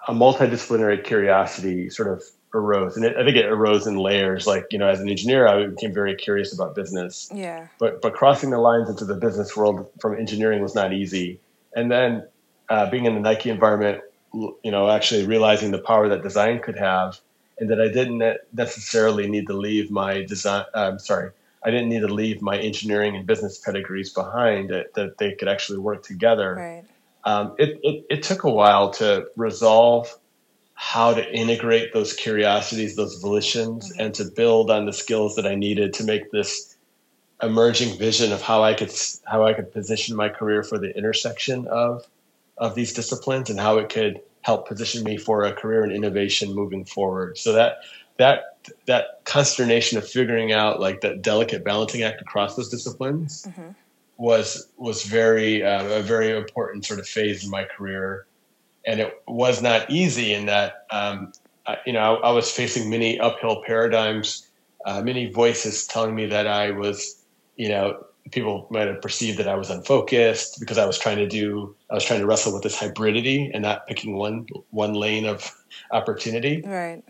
a 0.07 0.13
multidisciplinary 0.13 1.03
curiosity 1.03 1.89
sort 1.89 2.07
of 2.07 2.23
arose, 2.53 2.95
and 2.95 3.05
it, 3.05 3.17
I 3.17 3.25
think 3.25 3.35
it 3.35 3.45
arose 3.45 3.85
in 3.85 3.97
layers. 3.97 4.47
Like 4.47 4.67
you 4.71 4.77
know, 4.77 4.87
as 4.87 5.01
an 5.01 5.09
engineer, 5.09 5.47
I 5.47 5.67
became 5.67 5.93
very 5.93 6.15
curious 6.15 6.53
about 6.53 6.75
business. 6.75 7.29
Yeah. 7.33 7.67
But 7.79 8.01
but 8.01 8.13
crossing 8.13 8.49
the 8.49 8.59
lines 8.59 8.89
into 8.89 9.05
the 9.05 9.15
business 9.15 9.55
world 9.55 9.89
from 9.99 10.17
engineering 10.17 10.61
was 10.61 10.75
not 10.75 10.93
easy. 10.93 11.39
And 11.75 11.91
then 11.91 12.25
uh, 12.69 12.89
being 12.89 13.05
in 13.05 13.15
the 13.15 13.19
Nike 13.19 13.49
environment, 13.49 14.01
you 14.33 14.71
know, 14.71 14.89
actually 14.89 15.25
realizing 15.25 15.71
the 15.71 15.79
power 15.79 16.07
that 16.09 16.23
design 16.23 16.61
could 16.61 16.77
have, 16.77 17.19
and 17.57 17.69
that 17.69 17.79
I 17.79 17.87
didn't 17.87 18.37
necessarily 18.53 19.27
need 19.27 19.47
to 19.47 19.53
leave 19.53 19.91
my 19.91 20.23
design. 20.23 20.65
I'm 20.73 20.95
uh, 20.95 20.97
sorry, 20.97 21.31
I 21.63 21.71
didn't 21.71 21.89
need 21.89 22.01
to 22.01 22.13
leave 22.13 22.41
my 22.41 22.57
engineering 22.57 23.15
and 23.15 23.25
business 23.25 23.57
pedigrees 23.57 24.11
behind. 24.11 24.69
That, 24.69 24.93
that 24.95 25.17
they 25.17 25.33
could 25.33 25.47
actually 25.47 25.79
work 25.79 26.03
together. 26.03 26.55
Right. 26.55 26.83
Um, 27.23 27.55
it, 27.57 27.79
it, 27.81 28.05
it 28.09 28.23
took 28.23 28.43
a 28.43 28.49
while 28.49 28.91
to 28.91 29.27
resolve 29.35 30.15
how 30.75 31.13
to 31.13 31.33
integrate 31.33 31.93
those 31.93 32.13
curiosities, 32.13 32.95
those 32.95 33.19
volitions, 33.21 33.91
mm-hmm. 33.91 34.01
and 34.01 34.13
to 34.13 34.25
build 34.25 34.69
on 34.69 34.85
the 34.85 34.93
skills 34.93 35.35
that 35.37 35.47
I 35.47 35.55
needed 35.55 35.93
to 35.95 36.03
make 36.03 36.31
this 36.31 36.75
emerging 37.41 37.97
vision 37.97 38.31
of 38.31 38.41
how 38.41 38.63
I 38.63 38.73
could 38.73 38.93
how 39.25 39.45
I 39.45 39.53
could 39.53 39.71
position 39.71 40.15
my 40.15 40.29
career 40.29 40.63
for 40.63 40.77
the 40.77 40.95
intersection 40.95 41.67
of 41.67 42.05
of 42.57 42.75
these 42.75 42.93
disciplines 42.93 43.49
and 43.49 43.59
how 43.59 43.77
it 43.77 43.89
could 43.89 44.21
help 44.45 44.67
position 44.67 45.03
me 45.03 45.17
for 45.17 45.43
a 45.43 45.51
career 45.51 45.83
in 45.83 45.91
innovation 45.91 46.53
moving 46.53 46.85
forward. 46.85 47.35
So 47.35 47.53
that 47.53 47.77
that 48.17 48.57
that 48.85 49.21
consternation 49.23 49.97
of 49.97 50.07
figuring 50.07 50.51
out 50.51 50.79
like 50.79 51.01
that 51.01 51.23
delicate 51.23 51.65
balancing 51.65 52.03
act 52.03 52.21
across 52.21 52.55
those 52.55 52.69
disciplines 52.69 53.47
mm-hmm. 53.49 53.69
was 54.17 54.67
was 54.77 55.01
very 55.03 55.63
uh, 55.63 55.83
a 55.85 56.01
very 56.03 56.29
important 56.29 56.85
sort 56.85 56.99
of 56.99 57.07
phase 57.07 57.43
in 57.43 57.49
my 57.49 57.63
career, 57.63 58.27
and 58.85 58.99
it 58.99 59.19
was 59.27 59.63
not 59.63 59.89
easy 59.89 60.31
in 60.31 60.45
that 60.45 60.85
um, 60.91 61.33
I, 61.65 61.77
you 61.87 61.93
know 61.93 62.17
I, 62.17 62.29
I, 62.29 62.31
was 62.31 62.51
facing 62.51 62.87
many 62.87 63.19
uphill 63.19 63.63
paradigms, 63.65 64.47
uh, 64.85 65.01
many 65.01 65.31
voices 65.31 65.87
telling 65.87 66.13
me 66.13 66.27
that 66.27 66.45
I 66.45 66.69
was 66.69 67.19
you 67.55 67.69
know 67.69 68.05
people 68.31 68.67
might 68.69 68.87
have 68.87 69.01
perceived 69.01 69.37
that 69.37 69.47
I 69.47 69.55
was 69.55 69.69
unfocused 69.69 70.59
because 70.59 70.77
I 70.77 70.85
was 70.85 70.97
trying 70.97 71.17
to 71.17 71.27
do 71.27 71.75
I 71.89 71.93
was 71.93 72.03
trying 72.03 72.19
to 72.21 72.25
wrestle 72.25 72.53
with 72.53 72.63
this 72.63 72.77
hybridity 72.77 73.51
and 73.53 73.61
not 73.61 73.87
picking 73.87 74.15
one 74.15 74.47
one 74.71 74.93
lane 74.93 75.25
of 75.25 75.51
opportunity. 75.91 76.61
Right. 76.65 77.03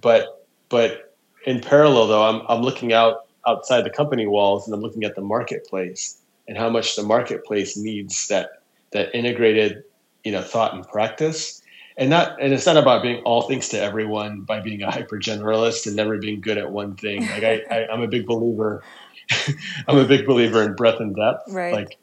But 0.00 0.46
but 0.68 1.14
in 1.46 1.60
parallel, 1.60 2.06
though, 2.06 2.22
I'm, 2.22 2.42
I'm 2.48 2.62
looking 2.62 2.92
out 2.92 3.26
outside 3.46 3.82
the 3.82 3.90
company 3.90 4.26
walls 4.26 4.66
and 4.66 4.74
I'm 4.74 4.80
looking 4.80 5.04
at 5.04 5.16
the 5.16 5.20
marketplace 5.20 6.18
and 6.46 6.56
how 6.56 6.70
much 6.70 6.96
the 6.96 7.02
marketplace 7.02 7.76
needs 7.76 8.28
that 8.28 8.62
that 8.92 9.14
integrated, 9.14 9.84
you 10.24 10.32
know, 10.32 10.42
thought 10.42 10.74
and 10.74 10.86
practice. 10.86 11.61
And 11.96 12.10
not 12.10 12.40
and 12.40 12.52
it's 12.52 12.66
not 12.66 12.76
about 12.76 13.02
being 13.02 13.22
all 13.24 13.42
things 13.42 13.68
to 13.70 13.80
everyone 13.80 14.42
by 14.42 14.60
being 14.60 14.82
a 14.82 14.90
hyper 14.90 15.18
generalist 15.18 15.86
and 15.86 15.96
never 15.96 16.18
being 16.18 16.40
good 16.40 16.58
at 16.58 16.70
one 16.70 16.96
thing. 16.96 17.26
Like 17.32 17.44
I, 17.44 17.62
I 17.70 17.88
I'm 17.92 18.02
a 18.02 18.08
big 18.08 18.26
believer. 18.26 18.82
I'm 19.88 19.98
a 19.98 20.04
big 20.04 20.26
believer 20.26 20.62
in 20.62 20.74
breadth 20.74 21.00
and 21.00 21.14
depth. 21.14 21.52
Right. 21.52 21.74
Like 21.74 21.98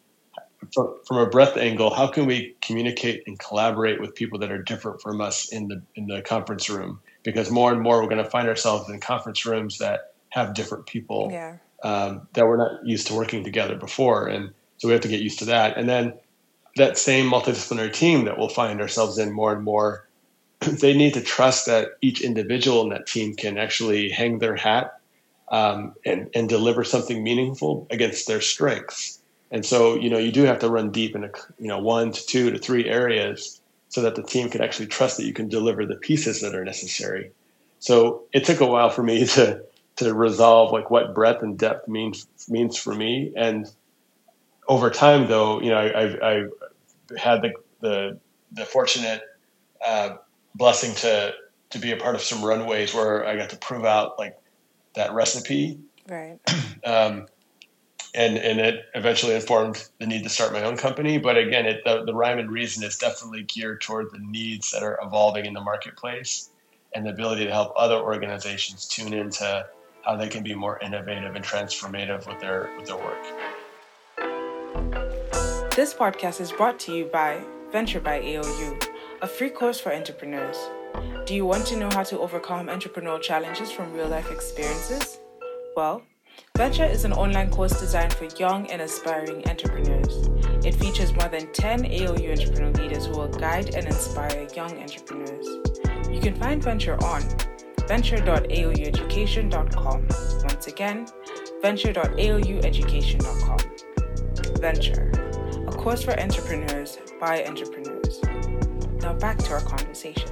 from, 0.74 0.96
from 1.08 1.18
a 1.18 1.28
breadth 1.28 1.58
angle, 1.58 1.94
how 1.94 2.08
can 2.08 2.26
we 2.26 2.56
communicate 2.62 3.24
and 3.28 3.38
collaborate 3.40 4.00
with 4.00 4.16
people 4.16 4.40
that 4.40 4.52
are 4.52 4.62
different 4.62 5.02
from 5.02 5.22
us 5.22 5.52
in 5.52 5.68
the 5.68 5.82
in 5.96 6.08
the 6.08 6.22
conference 6.22 6.70
room? 6.70 7.00
because 7.24 7.52
more 7.52 7.72
and 7.72 7.82
more 7.82 8.02
we're 8.02 8.10
going 8.10 8.24
to 8.24 8.30
find 8.30 8.48
ourselves 8.48 8.90
in 8.90 9.00
conference 9.00 9.46
rooms 9.46 9.78
that 9.80 10.14
have 10.30 10.54
different 10.54 10.86
people 10.86 11.30
yeah. 11.32 11.58
um, 11.84 12.28
that 12.34 12.46
we're 12.46 12.58
not 12.58 12.86
used 12.86 13.08
to 13.08 13.14
working 13.14 13.44
together 13.44 13.76
before. 13.76 14.28
And 14.28 14.54
so 14.78 14.88
we 14.88 14.94
have 14.94 15.02
to 15.02 15.08
get 15.08 15.22
used 15.22 15.40
to 15.40 15.46
that. 15.46 15.78
And 15.78 15.90
then 15.90 16.14
that 16.80 16.98
same 16.98 17.30
multidisciplinary 17.30 17.94
team 17.94 18.26
that 18.26 18.38
we'll 18.38 18.50
find 18.50 18.82
ourselves 18.82 19.18
in 19.18 19.32
more 19.32 19.54
and 19.54 19.64
more, 19.64 20.08
they 20.60 20.96
need 20.96 21.14
to 21.14 21.22
trust 21.22 21.66
that 21.68 21.90
each 22.02 22.22
individual 22.22 22.82
in 22.84 22.90
that 22.90 23.08
team 23.08 23.36
can 23.36 23.58
actually 23.58 24.10
hang 24.10 24.40
their 24.40 24.56
hat 24.56 25.00
um, 25.50 25.94
and, 26.06 26.30
and 26.34 26.50
deliver 26.50 26.84
something 26.84 27.24
meaningful 27.24 27.88
against 27.90 28.28
their 28.28 28.42
strengths. 28.42 29.20
And 29.52 29.66
so, 29.66 29.96
you 29.96 30.10
know, 30.10 30.20
you 30.20 30.32
do 30.32 30.44
have 30.44 30.60
to 30.60 30.70
run 30.70 30.92
deep 30.92 31.16
in 31.16 31.24
a, 31.24 31.32
you 31.60 31.68
know, 31.68 31.80
one 31.80 32.12
to 32.12 32.26
two 32.26 32.52
to 32.52 32.58
three 32.60 32.88
areas 32.88 33.60
so 33.90 34.02
that 34.02 34.16
the 34.16 34.24
team 34.24 34.50
can 34.50 34.62
actually 34.62 34.88
trust 34.88 35.18
that 35.18 35.26
you 35.26 35.34
can 35.34 35.50
deliver 35.50 35.86
the 35.86 35.96
pieces 35.96 36.42
that 36.42 36.54
are 36.54 36.64
necessary. 36.64 37.32
So 37.80 38.24
it 38.32 38.46
took 38.46 38.62
a 38.62 38.68
while 38.68 38.90
for 38.90 39.04
me 39.04 39.26
to 39.36 39.64
to 39.96 40.14
resolve 40.14 40.72
like 40.72 40.90
what 40.90 41.14
breadth 41.14 41.44
and 41.44 41.58
depth 41.58 41.88
means 41.88 42.28
means 42.48 42.78
for 42.78 42.94
me. 42.94 43.34
And 43.36 43.70
over 44.70 44.90
time, 44.92 45.28
though, 45.28 45.60
you 45.60 45.70
know, 45.72 45.78
I, 45.78 46.04
I've, 46.04 46.22
I've 46.22 46.52
had 47.18 47.42
the 47.42 47.54
the, 47.82 48.20
the 48.52 48.66
fortunate 48.66 49.22
uh, 49.86 50.18
blessing 50.56 50.94
to 50.96 51.34
to 51.72 51.80
be 51.80 51.92
a 51.92 51.98
part 51.98 52.16
of 52.16 52.22
some 52.22 52.44
runways 52.44 52.94
where 52.94 53.26
I 53.26 53.36
got 53.36 53.50
to 53.50 53.58
prove 53.58 53.84
out 53.84 54.18
like 54.18 54.38
that 54.96 55.14
recipe. 55.14 55.80
Right. 56.08 56.40
um, 56.86 57.28
and 58.16 58.38
and 58.38 58.60
it 58.60 58.86
eventually 58.96 59.36
informed 59.36 59.88
the 60.00 60.08
need 60.08 60.24
to 60.24 60.30
start 60.30 60.54
my 60.54 60.64
own 60.64 60.78
company. 60.78 61.18
But 61.18 61.38
again, 61.38 61.66
it, 61.66 61.84
the, 61.84 62.06
the 62.06 62.14
rhyme 62.14 62.40
and 62.40 62.52
reason 62.52 62.84
is 62.84 62.98
definitely 62.98 63.44
geared 63.44 63.82
toward 63.82 64.12
the 64.12 64.20
needs 64.20 64.72
that 64.72 64.84
are 64.84 65.00
evolving 65.04 65.46
in 65.46 65.54
the 65.54 65.62
marketplace 65.62 66.50
and 66.94 67.06
the 67.06 67.12
ability 67.12 67.46
to 67.46 67.52
help 67.52 67.74
other 67.76 67.98
organizations 67.98 68.88
tune 68.88 69.14
into 69.14 69.68
how 70.04 70.16
they 70.16 70.28
can 70.28 70.44
be 70.44 70.56
more 70.56 70.80
innovative 70.80 71.36
and 71.36 71.46
transformative 71.46 72.28
with 72.28 72.40
their 72.40 72.70
with 72.78 72.88
their 72.88 72.98
work. 72.98 73.24
This 75.80 75.94
podcast 75.94 76.42
is 76.42 76.52
brought 76.52 76.78
to 76.82 76.94
you 76.94 77.06
by 77.06 77.42
Venture 77.72 78.02
by 78.02 78.20
ALU, 78.20 78.78
a 79.22 79.28
free 79.28 79.50
course 79.50 79.80
for 79.80 79.94
entrepreneurs. 79.94 80.58
Do 81.26 81.34
you 81.34 81.46
want 81.46 81.66
to 81.68 81.78
know 81.78 81.88
how 81.94 82.04
to 82.04 82.20
overcome 82.20 82.68
entrepreneurial 82.68 83.22
challenges 83.22 83.72
from 83.72 83.94
real 83.94 84.10
life 84.10 84.30
experiences? 84.30 85.20
Well, 85.78 86.02
Venture 86.58 86.84
is 86.84 87.06
an 87.06 87.14
online 87.14 87.50
course 87.50 87.80
designed 87.80 88.12
for 88.12 88.26
young 88.38 88.70
and 88.70 88.82
aspiring 88.82 89.48
entrepreneurs. 89.48 90.28
It 90.66 90.76
features 90.76 91.14
more 91.14 91.30
than 91.30 91.50
10 91.54 91.86
ALU 91.86 92.30
entrepreneur 92.30 92.74
leaders 92.74 93.06
who 93.06 93.14
will 93.14 93.30
guide 93.30 93.74
and 93.74 93.86
inspire 93.86 94.50
young 94.54 94.78
entrepreneurs. 94.82 95.48
You 96.12 96.20
can 96.20 96.36
find 96.36 96.62
Venture 96.62 97.02
on 97.06 97.24
venture.alueducation.com. 97.88 100.08
Once 100.44 100.68
again, 100.68 101.08
venture.alueducation.com. 101.62 103.60
Venture, 104.60 105.12
course 105.80 106.04
for 106.04 106.20
entrepreneurs 106.20 106.98
by 107.22 107.46
entrepreneurs. 107.46 108.22
Now 109.02 109.14
back 109.14 109.38
to 109.38 109.54
our 109.54 109.62
conversation. 109.62 110.30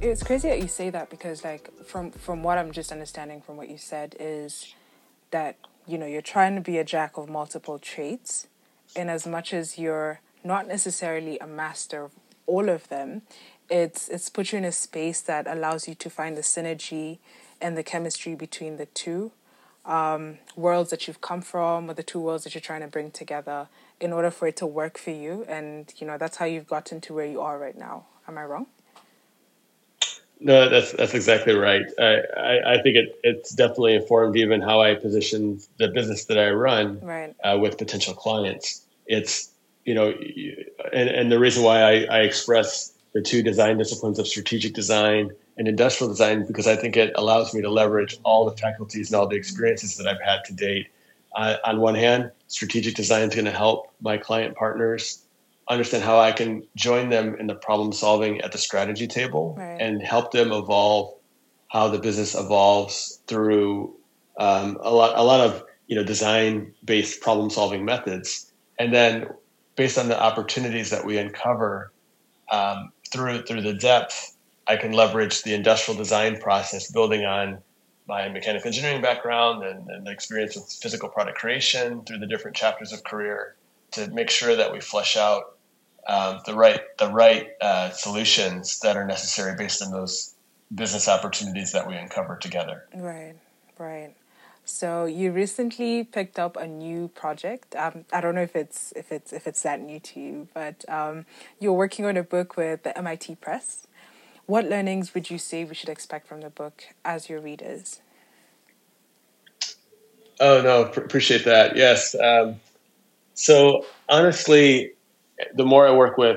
It's 0.00 0.22
crazy 0.22 0.48
that 0.48 0.62
you 0.62 0.68
say 0.68 0.88
that 0.88 1.10
because 1.10 1.44
like 1.44 1.70
from 1.84 2.12
from 2.12 2.42
what 2.42 2.56
I'm 2.56 2.72
just 2.72 2.90
understanding 2.90 3.42
from 3.42 3.58
what 3.58 3.68
you 3.68 3.76
said 3.76 4.16
is 4.18 4.74
that 5.32 5.58
you 5.86 5.98
know 5.98 6.06
you're 6.06 6.22
trying 6.22 6.54
to 6.54 6.62
be 6.62 6.78
a 6.78 6.84
jack 6.84 7.18
of 7.18 7.28
multiple 7.28 7.78
traits 7.78 8.46
in 8.96 9.10
as 9.10 9.26
much 9.26 9.52
as 9.52 9.78
you're 9.78 10.20
not 10.42 10.66
necessarily 10.66 11.38
a 11.38 11.46
master 11.46 12.04
of 12.04 12.12
all 12.46 12.70
of 12.70 12.88
them. 12.88 13.20
It's 13.68 14.08
it's 14.08 14.30
put 14.30 14.52
you 14.52 14.58
in 14.58 14.64
a 14.64 14.72
space 14.72 15.20
that 15.20 15.46
allows 15.46 15.86
you 15.86 15.94
to 15.96 16.08
find 16.08 16.38
the 16.38 16.42
synergy 16.42 17.18
and 17.60 17.76
the 17.76 17.82
chemistry 17.82 18.34
between 18.34 18.78
the 18.78 18.86
two 18.86 19.30
um, 19.84 20.38
worlds 20.56 20.90
that 20.90 21.06
you've 21.06 21.20
come 21.20 21.40
from 21.40 21.90
or 21.90 21.94
the 21.94 22.02
two 22.02 22.20
worlds 22.20 22.44
that 22.44 22.54
you're 22.54 22.60
trying 22.60 22.82
to 22.82 22.86
bring 22.86 23.10
together 23.10 23.68
in 24.00 24.12
order 24.12 24.30
for 24.30 24.46
it 24.48 24.56
to 24.56 24.66
work 24.66 24.98
for 24.98 25.10
you 25.10 25.44
and 25.48 25.92
you 25.96 26.06
know 26.06 26.16
that's 26.18 26.36
how 26.36 26.44
you've 26.44 26.66
gotten 26.66 27.00
to 27.00 27.14
where 27.14 27.26
you 27.26 27.40
are 27.40 27.58
right 27.58 27.76
now 27.76 28.04
am 28.28 28.38
i 28.38 28.44
wrong 28.44 28.66
No, 30.40 30.68
that's 30.68 30.90
that's 30.92 31.14
exactly 31.14 31.54
right. 31.54 31.86
I, 32.00 32.12
I, 32.36 32.72
I, 32.74 32.82
think 32.82 32.96
it, 32.96 33.20
it's 33.22 33.54
definitely 33.54 33.94
informed 33.94 34.36
even 34.36 34.60
how 34.60 34.80
I 34.80 34.96
position 34.96 35.60
the 35.78 35.86
business 35.86 36.24
that 36.24 36.36
I 36.36 36.50
run 36.50 36.98
right. 37.00 37.32
uh, 37.44 37.58
with 37.60 37.78
potential 37.78 38.12
clients. 38.12 38.84
It's 39.06 39.52
you 39.84 39.94
know, 39.94 40.12
and, 40.92 41.08
and 41.08 41.30
the 41.30 41.38
reason 41.38 41.62
why 41.62 41.82
I, 41.82 41.92
I 42.10 42.18
express 42.20 42.92
the 43.14 43.22
two 43.22 43.42
design 43.42 43.78
disciplines 43.78 44.18
of 44.18 44.26
strategic 44.26 44.74
design 44.74 45.30
and 45.56 45.68
industrial 45.68 46.10
design 46.10 46.46
because 46.46 46.66
I 46.66 46.76
think 46.76 46.96
it 46.96 47.12
allows 47.14 47.54
me 47.54 47.62
to 47.62 47.70
leverage 47.70 48.16
all 48.24 48.48
the 48.48 48.56
faculties 48.56 49.10
and 49.10 49.20
all 49.20 49.26
the 49.26 49.36
experiences 49.36 49.96
that 49.96 50.06
I've 50.06 50.20
had 50.20 50.44
to 50.46 50.54
date. 50.54 50.88
Uh, 51.34 51.56
on 51.64 51.80
one 51.80 51.94
hand, 51.94 52.30
strategic 52.48 52.94
design 52.94 53.28
is 53.28 53.34
going 53.34 53.46
to 53.46 53.50
help 53.50 53.92
my 54.00 54.16
client 54.18 54.56
partners 54.56 55.24
understand 55.68 56.04
how 56.04 56.18
I 56.18 56.32
can 56.32 56.66
join 56.76 57.08
them 57.08 57.36
in 57.38 57.46
the 57.46 57.54
problem 57.54 57.92
solving 57.92 58.40
at 58.40 58.52
the 58.52 58.58
strategy 58.58 59.06
table 59.06 59.54
right. 59.56 59.80
and 59.80 60.02
help 60.02 60.32
them 60.32 60.52
evolve 60.52 61.14
how 61.68 61.88
the 61.88 61.98
business 61.98 62.34
evolves 62.34 63.20
through 63.26 63.96
um, 64.38 64.78
a 64.80 64.92
lot 64.92 65.18
a 65.18 65.22
lot 65.22 65.40
of 65.40 65.64
you 65.86 65.96
know 65.96 66.04
design 66.04 66.74
based 66.84 67.20
problem 67.20 67.50
solving 67.50 67.84
methods, 67.84 68.52
and 68.78 68.92
then 68.92 69.28
based 69.76 69.98
on 69.98 70.08
the 70.08 70.20
opportunities 70.20 70.90
that 70.90 71.04
we 71.04 71.16
uncover 71.18 71.92
um, 72.50 72.92
through 73.10 73.42
through 73.42 73.62
the 73.62 73.74
depth, 73.74 74.36
I 74.72 74.76
can 74.76 74.92
leverage 74.92 75.42
the 75.42 75.52
industrial 75.52 75.98
design 75.98 76.40
process, 76.40 76.90
building 76.90 77.26
on 77.26 77.58
my 78.08 78.30
mechanical 78.30 78.68
engineering 78.68 79.02
background 79.02 79.62
and, 79.62 79.86
and 79.88 80.08
experience 80.08 80.56
with 80.56 80.72
physical 80.80 81.10
product 81.10 81.36
creation 81.36 82.02
through 82.04 82.18
the 82.18 82.26
different 82.26 82.56
chapters 82.56 82.90
of 82.90 83.04
career 83.04 83.54
to 83.92 84.08
make 84.12 84.30
sure 84.30 84.56
that 84.56 84.72
we 84.72 84.80
flesh 84.80 85.18
out 85.18 85.58
um, 86.08 86.40
the 86.46 86.54
right 86.54 86.80
the 86.98 87.08
right 87.08 87.50
uh, 87.60 87.90
solutions 87.90 88.80
that 88.80 88.96
are 88.96 89.06
necessary 89.06 89.54
based 89.56 89.82
on 89.82 89.92
those 89.92 90.34
business 90.74 91.06
opportunities 91.06 91.72
that 91.72 91.86
we 91.86 91.94
uncover 91.94 92.36
together. 92.38 92.88
Right, 92.94 93.34
right. 93.78 94.14
So 94.64 95.04
you 95.04 95.32
recently 95.32 96.04
picked 96.04 96.38
up 96.38 96.56
a 96.56 96.66
new 96.66 97.08
project. 97.08 97.76
Um, 97.76 98.06
I 98.10 98.22
don't 98.22 98.34
know 98.34 98.42
if 98.42 98.56
it's 98.56 98.92
if 98.96 99.12
it's 99.12 99.34
if 99.34 99.46
it's 99.46 99.62
that 99.62 99.80
new 99.82 100.00
to 100.00 100.20
you, 100.20 100.48
but 100.54 100.88
um, 100.88 101.26
you're 101.60 101.74
working 101.74 102.06
on 102.06 102.16
a 102.16 102.22
book 102.22 102.56
with 102.56 102.84
the 102.84 102.96
MIT 102.96 103.36
Press. 103.36 103.86
What 104.52 104.66
learnings 104.66 105.14
would 105.14 105.30
you 105.30 105.38
say 105.38 105.64
we 105.64 105.74
should 105.74 105.88
expect 105.88 106.26
from 106.26 106.42
the 106.42 106.50
book 106.50 106.84
as 107.06 107.30
your 107.30 107.40
readers? 107.40 108.02
Oh 110.40 110.60
no, 110.60 110.84
pr- 110.84 111.00
appreciate 111.00 111.46
that. 111.46 111.74
Yes. 111.74 112.14
Um, 112.14 112.60
so 113.32 113.86
honestly, 114.10 114.92
the 115.54 115.64
more 115.64 115.88
I 115.88 115.92
work 115.92 116.18
with 116.18 116.36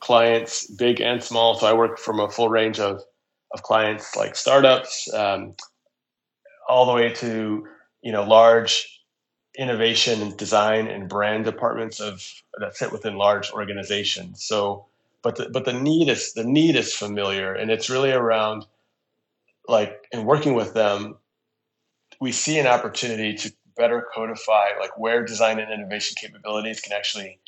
clients, 0.00 0.66
big 0.68 1.02
and 1.02 1.22
small, 1.22 1.54
so 1.54 1.66
I 1.66 1.74
work 1.74 1.98
from 1.98 2.18
a 2.18 2.30
full 2.30 2.48
range 2.48 2.80
of 2.80 3.02
of 3.52 3.62
clients 3.62 4.16
like 4.16 4.36
startups, 4.36 5.12
um, 5.12 5.54
all 6.66 6.86
the 6.86 6.94
way 6.94 7.12
to 7.12 7.68
you 8.00 8.12
know 8.12 8.22
large 8.24 9.02
innovation 9.58 10.22
and 10.22 10.34
design 10.38 10.86
and 10.86 11.10
brand 11.10 11.44
departments 11.44 12.00
of 12.00 12.26
that 12.58 12.74
sit 12.74 12.90
within 12.90 13.18
large 13.18 13.50
organizations. 13.50 14.42
So, 14.42 14.86
but 15.24 15.36
the, 15.36 15.48
but 15.48 15.64
the 15.64 15.72
need 15.72 16.08
is 16.08 16.34
the 16.34 16.44
need 16.44 16.76
is 16.76 16.94
familiar, 16.94 17.52
and 17.52 17.70
it's 17.70 17.90
really 17.90 18.12
around 18.12 18.66
like 19.66 20.06
in 20.12 20.26
working 20.26 20.54
with 20.54 20.74
them, 20.74 21.16
we 22.20 22.30
see 22.30 22.58
an 22.58 22.66
opportunity 22.66 23.34
to 23.34 23.52
better 23.76 24.06
codify 24.14 24.68
like 24.78 24.96
where 24.98 25.24
design 25.24 25.58
and 25.58 25.72
innovation 25.72 26.14
capabilities 26.20 26.80
can 26.80 26.92
actually 26.92 27.40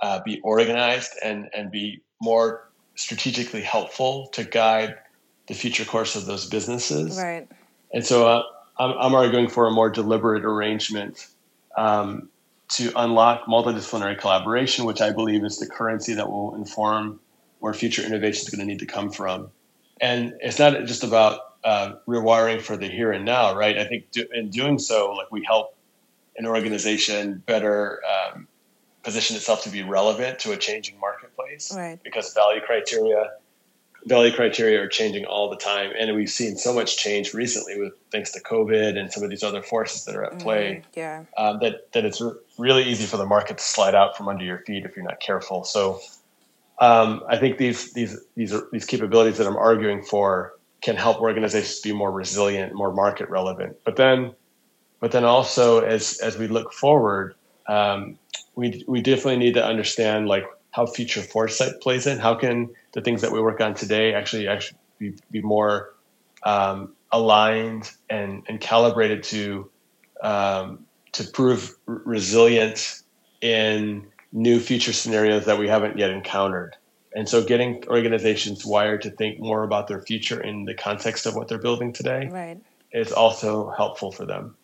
uh, 0.00 0.20
be 0.24 0.40
organized 0.40 1.10
and 1.22 1.50
and 1.52 1.70
be 1.70 2.00
more 2.22 2.70
strategically 2.94 3.60
helpful 3.60 4.28
to 4.28 4.44
guide 4.44 4.94
the 5.48 5.54
future 5.54 5.84
course 5.84 6.16
of 6.16 6.26
those 6.26 6.46
businesses. 6.46 7.18
Right. 7.18 7.46
And 7.92 8.06
so 8.06 8.26
uh, 8.26 8.42
I'm, 8.78 8.92
I'm 8.98 9.14
arguing 9.14 9.48
for 9.48 9.66
a 9.66 9.70
more 9.70 9.90
deliberate 9.90 10.44
arrangement 10.44 11.26
um, 11.76 12.30
to 12.68 12.92
unlock 12.96 13.46
multidisciplinary 13.46 14.18
collaboration, 14.18 14.84
which 14.84 15.00
I 15.00 15.12
believe 15.12 15.44
is 15.44 15.58
the 15.58 15.66
currency 15.66 16.14
that 16.14 16.28
will 16.28 16.54
inform 16.56 17.20
where 17.60 17.72
future 17.72 18.02
innovation 18.02 18.42
is 18.42 18.50
going 18.50 18.66
to 18.66 18.66
need 18.66 18.80
to 18.80 18.86
come 18.86 19.10
from. 19.10 19.50
And 20.00 20.34
it's 20.40 20.58
not 20.58 20.72
just 20.84 21.04
about 21.04 21.40
uh, 21.64 21.94
rewiring 22.06 22.60
for 22.60 22.76
the 22.76 22.86
here 22.88 23.12
and 23.12 23.24
now, 23.24 23.54
right? 23.54 23.78
I 23.78 23.84
think 23.84 24.10
do, 24.10 24.26
in 24.32 24.50
doing 24.50 24.78
so, 24.78 25.12
like 25.12 25.30
we 25.30 25.44
help 25.44 25.76
an 26.36 26.46
organization 26.46 27.42
better 27.46 28.00
um, 28.04 28.46
position 29.02 29.36
itself 29.36 29.62
to 29.62 29.70
be 29.70 29.82
relevant 29.82 30.38
to 30.40 30.52
a 30.52 30.56
changing 30.56 30.98
marketplace, 31.00 31.72
right? 31.74 32.02
Because 32.02 32.34
value 32.34 32.60
criteria 32.60 33.30
value 34.06 34.32
criteria 34.32 34.80
are 34.80 34.88
changing 34.88 35.24
all 35.24 35.50
the 35.50 35.56
time, 35.56 35.90
and 35.98 36.14
we've 36.14 36.30
seen 36.30 36.56
so 36.56 36.72
much 36.72 36.96
change 36.96 37.34
recently 37.34 37.78
with 37.78 37.92
thanks 38.10 38.30
to 38.32 38.40
COVID 38.40 38.96
and 38.96 39.12
some 39.12 39.22
of 39.22 39.30
these 39.30 39.42
other 39.42 39.62
forces 39.62 40.04
that 40.04 40.14
are 40.14 40.24
at 40.24 40.38
play. 40.38 40.82
Mm, 40.82 40.96
yeah, 40.96 41.24
um, 41.36 41.58
that 41.60 41.92
that 41.92 42.04
it's 42.04 42.22
really 42.56 42.84
easy 42.84 43.04
for 43.04 43.16
the 43.16 43.26
market 43.26 43.58
to 43.58 43.64
slide 43.64 43.94
out 43.94 44.16
from 44.16 44.28
under 44.28 44.44
your 44.44 44.58
feet 44.58 44.84
if 44.84 44.96
you're 44.96 45.04
not 45.04 45.18
careful. 45.20 45.64
So, 45.64 46.00
um, 46.78 47.24
I 47.28 47.36
think 47.36 47.58
these 47.58 47.92
these 47.92 48.18
these 48.36 48.54
are, 48.54 48.68
these 48.72 48.84
capabilities 48.84 49.38
that 49.38 49.46
I'm 49.46 49.56
arguing 49.56 50.02
for 50.02 50.54
can 50.82 50.96
help 50.96 51.20
organizations 51.20 51.80
be 51.80 51.92
more 51.92 52.12
resilient, 52.12 52.74
more 52.74 52.92
market 52.92 53.28
relevant. 53.28 53.76
But 53.84 53.96
then, 53.96 54.34
but 55.00 55.10
then 55.10 55.24
also 55.24 55.80
as 55.80 56.18
as 56.18 56.38
we 56.38 56.46
look 56.46 56.72
forward, 56.72 57.34
um, 57.66 58.18
we 58.54 58.84
we 58.86 59.00
definitely 59.02 59.38
need 59.38 59.54
to 59.54 59.64
understand 59.64 60.28
like 60.28 60.44
how 60.70 60.86
future 60.86 61.22
foresight 61.22 61.80
plays 61.80 62.06
in. 62.06 62.18
How 62.18 62.34
can 62.34 62.68
the 62.96 63.02
things 63.02 63.20
that 63.20 63.30
we 63.30 63.40
work 63.40 63.60
on 63.60 63.74
today 63.74 64.14
actually 64.14 64.48
actually 64.48 64.78
be, 64.98 65.14
be 65.30 65.42
more 65.42 65.94
um, 66.44 66.94
aligned 67.12 67.92
and, 68.08 68.42
and 68.48 68.58
calibrated 68.58 69.22
to 69.22 69.70
um, 70.22 70.86
to 71.12 71.24
prove 71.24 71.76
r- 71.86 72.00
resilient 72.06 73.02
in 73.42 74.06
new 74.32 74.58
future 74.58 74.94
scenarios 74.94 75.44
that 75.44 75.58
we 75.58 75.68
haven't 75.68 75.98
yet 75.98 76.08
encountered. 76.08 76.74
And 77.14 77.28
so, 77.28 77.44
getting 77.44 77.84
organizations 77.86 78.64
wired 78.64 79.02
to 79.02 79.10
think 79.10 79.40
more 79.40 79.62
about 79.62 79.88
their 79.88 80.00
future 80.00 80.40
in 80.40 80.64
the 80.64 80.74
context 80.74 81.26
of 81.26 81.34
what 81.36 81.48
they're 81.48 81.58
building 81.58 81.92
today 81.92 82.28
right. 82.32 82.58
is 82.92 83.12
also 83.12 83.74
helpful 83.76 84.10
for 84.10 84.24
them. 84.24 84.56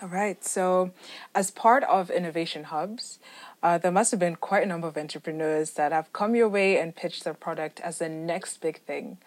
All 0.00 0.08
right. 0.08 0.42
So, 0.42 0.92
as 1.34 1.50
part 1.50 1.84
of 1.84 2.10
Innovation 2.10 2.64
Hubs, 2.64 3.18
uh, 3.62 3.78
there 3.78 3.92
must 3.92 4.10
have 4.10 4.20
been 4.20 4.36
quite 4.36 4.62
a 4.62 4.66
number 4.66 4.88
of 4.88 4.96
entrepreneurs 4.96 5.72
that 5.72 5.92
have 5.92 6.12
come 6.12 6.34
your 6.34 6.48
way 6.48 6.78
and 6.78 6.96
pitched 6.96 7.24
their 7.24 7.34
product 7.34 7.80
as 7.80 7.98
the 7.98 8.08
next 8.08 8.60
big 8.60 8.80
thing. 8.80 9.18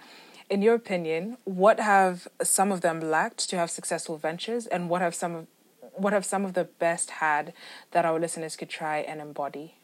In 0.49 0.61
your 0.61 0.75
opinion, 0.75 1.37
what 1.43 1.79
have 1.79 2.27
some 2.41 2.71
of 2.71 2.81
them 2.81 2.99
lacked 2.99 3.49
to 3.49 3.57
have 3.57 3.69
successful 3.69 4.17
ventures, 4.17 4.67
and 4.67 4.89
what 4.89 5.01
have 5.01 5.15
some 5.15 5.35
of 5.35 5.47
what 5.95 6.11
have 6.11 6.25
some 6.25 6.43
of 6.43 6.53
the 6.53 6.63
best 6.63 7.11
had 7.11 7.53
that 7.91 8.03
our 8.03 8.19
listeners 8.19 8.55
could 8.55 8.69
try 8.69 8.97
and 8.97 9.21
embody? 9.21 9.75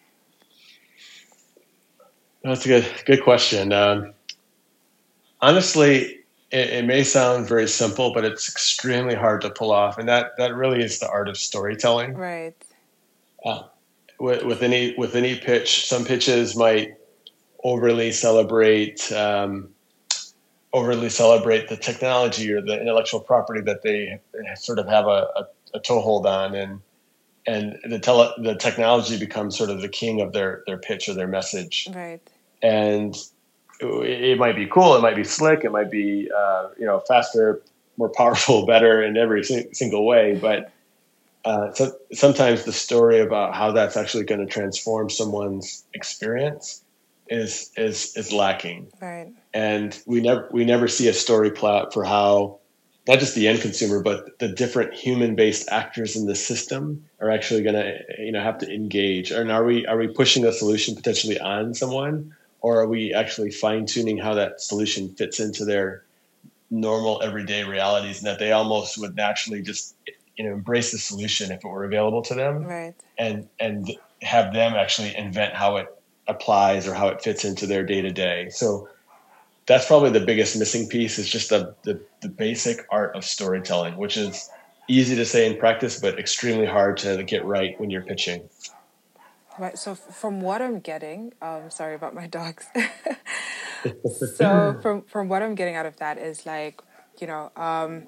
That's 2.43 2.65
a 2.65 2.67
good 2.67 2.87
good 3.05 3.23
question. 3.23 3.71
Um, 3.71 4.13
honestly, 5.41 6.19
it, 6.51 6.69
it, 6.69 6.85
may 6.85 7.03
sound 7.03 7.47
very 7.47 7.67
simple, 7.67 8.13
but 8.13 8.25
it's 8.25 8.49
extremely 8.49 9.15
hard 9.15 9.41
to 9.41 9.49
pull 9.49 9.71
off, 9.71 9.97
and 9.97 10.07
that 10.09 10.37
that 10.37 10.55
really 10.55 10.83
is 10.83 10.99
the 10.99 11.09
art 11.09 11.29
of 11.29 11.37
storytelling. 11.37 12.15
Right. 12.15 12.55
Uh, 13.45 13.63
with, 14.19 14.43
with 14.43 14.61
any 14.63 14.95
with 14.97 15.15
any 15.15 15.35
pitch, 15.37 15.87
some 15.87 16.05
pitches 16.05 16.55
might 16.55 16.95
overly 17.63 18.11
celebrate 18.11 19.11
um, 19.11 19.69
overly 20.73 21.09
celebrate 21.09 21.69
the 21.69 21.77
technology 21.77 22.51
or 22.51 22.61
the 22.61 22.79
intellectual 22.79 23.19
property 23.19 23.61
that 23.61 23.81
they 23.81 24.19
sort 24.55 24.79
of 24.79 24.87
have 24.87 25.05
a, 25.05 25.27
a, 25.35 25.47
a 25.75 25.79
toehold 25.79 26.25
on, 26.25 26.55
and 26.55 26.81
and 27.45 27.79
the 27.89 27.99
tele, 27.99 28.33
the 28.37 28.55
technology 28.55 29.17
becomes 29.17 29.57
sort 29.57 29.69
of 29.69 29.81
the 29.81 29.89
king 29.89 30.21
of 30.21 30.33
their 30.33 30.63
their 30.67 30.77
pitch 30.77 31.09
or 31.09 31.13
their 31.13 31.27
message. 31.27 31.87
Right. 31.93 32.21
And 32.61 33.15
it 33.81 34.37
might 34.37 34.57
be 34.57 34.67
cool, 34.67 34.95
it 34.97 35.01
might 35.01 35.15
be 35.15 35.23
slick, 35.23 35.63
it 35.63 35.71
might 35.71 35.89
be 35.89 36.29
uh, 36.35 36.69
you 36.77 36.85
know 36.85 36.99
faster, 36.99 37.61
more 37.97 38.09
powerful, 38.09 38.65
better 38.67 39.01
in 39.01 39.17
every 39.17 39.43
single 39.43 40.05
way. 40.05 40.37
But 40.39 40.71
uh, 41.45 41.71
so 41.73 41.91
sometimes 42.11 42.65
the 42.65 42.73
story 42.73 43.19
about 43.19 43.55
how 43.55 43.71
that's 43.71 43.95
actually 43.95 44.25
going 44.25 44.45
to 44.45 44.51
transform 44.51 45.09
someone's 45.09 45.85
experience 45.93 46.83
is 47.29 47.71
is 47.77 48.15
is 48.17 48.33
lacking. 48.33 48.87
Right. 49.01 49.31
And 49.53 49.97
we 50.05 50.21
never 50.21 50.49
we 50.51 50.65
never 50.65 50.87
see 50.87 51.07
a 51.07 51.13
story 51.13 51.51
plot 51.51 51.93
for 51.93 52.03
how 52.03 52.59
not 53.07 53.19
just 53.19 53.35
the 53.35 53.47
end 53.47 53.61
consumer, 53.61 54.01
but 54.03 54.37
the 54.39 54.49
different 54.49 54.93
human-based 54.93 55.69
actors 55.71 56.15
in 56.15 56.27
the 56.27 56.35
system 56.35 57.05
are 57.19 57.31
actually 57.31 57.63
going 57.63 57.75
to 57.75 57.97
you 58.19 58.31
know 58.31 58.41
have 58.41 58.57
to 58.59 58.71
engage. 58.71 59.31
And 59.31 59.51
are 59.51 59.63
we 59.63 59.85
are 59.85 59.97
we 59.97 60.07
pushing 60.07 60.43
a 60.45 60.51
solution 60.51 60.95
potentially 60.95 61.39
on 61.39 61.73
someone, 61.73 62.35
or 62.61 62.81
are 62.81 62.87
we 62.87 63.13
actually 63.13 63.51
fine 63.51 63.85
tuning 63.85 64.17
how 64.17 64.33
that 64.33 64.59
solution 64.59 65.09
fits 65.15 65.39
into 65.39 65.63
their 65.63 66.03
normal 66.71 67.21
everyday 67.23 67.63
realities 67.63 68.19
and 68.19 68.27
that 68.27 68.37
they 68.37 68.51
almost 68.51 68.97
would 68.99 69.15
naturally 69.15 69.61
just 69.61 69.95
you 70.39 70.45
know 70.45 70.53
embrace 70.53 70.91
the 70.91 70.97
solution 70.97 71.51
if 71.51 71.63
it 71.63 71.67
were 71.67 71.83
available 71.83 72.23
to 72.23 72.33
them 72.33 72.63
right 72.63 72.95
and 73.19 73.47
and 73.59 73.91
have 74.23 74.51
them 74.53 74.73
actually 74.73 75.15
invent 75.15 75.53
how 75.53 75.77
it 75.77 75.87
applies 76.27 76.87
or 76.87 76.95
how 76.95 77.09
it 77.09 77.21
fits 77.21 77.45
into 77.45 77.67
their 77.67 77.85
day 77.85 78.01
to 78.01 78.09
day 78.09 78.49
so 78.49 78.87
that's 79.69 79.85
probably 79.85 80.09
the 80.09 80.19
biggest 80.19 80.57
missing 80.57 80.89
piece 80.89 81.19
is 81.19 81.29
just 81.29 81.51
the, 81.51 81.75
the, 81.83 82.01
the 82.21 82.27
basic 82.27 82.87
art 82.89 83.15
of 83.15 83.23
storytelling, 83.23 83.97
which 83.97 84.17
is 84.17 84.49
easy 84.87 85.15
to 85.15 85.23
say 85.25 85.45
in 85.45 85.59
practice, 85.59 85.99
but 85.99 86.17
extremely 86.17 86.65
hard 86.65 86.97
to 86.97 87.23
get 87.23 87.45
right 87.45 87.79
when 87.79 87.91
you're 87.91 88.01
pitching. 88.01 88.49
Right. 89.59 89.77
So 89.77 89.93
from 89.93 90.41
what 90.41 90.63
I'm 90.63 90.79
getting, 90.79 91.33
um, 91.39 91.69
sorry 91.69 91.93
about 91.93 92.15
my 92.15 92.25
dogs. 92.25 92.65
so 94.35 94.79
from 94.81 95.03
from 95.03 95.29
what 95.29 95.43
I'm 95.43 95.53
getting 95.53 95.75
out 95.75 95.85
of 95.85 95.97
that 95.97 96.17
is 96.17 96.47
like, 96.47 96.81
you 97.21 97.27
know, 97.27 97.51
um, 97.55 98.07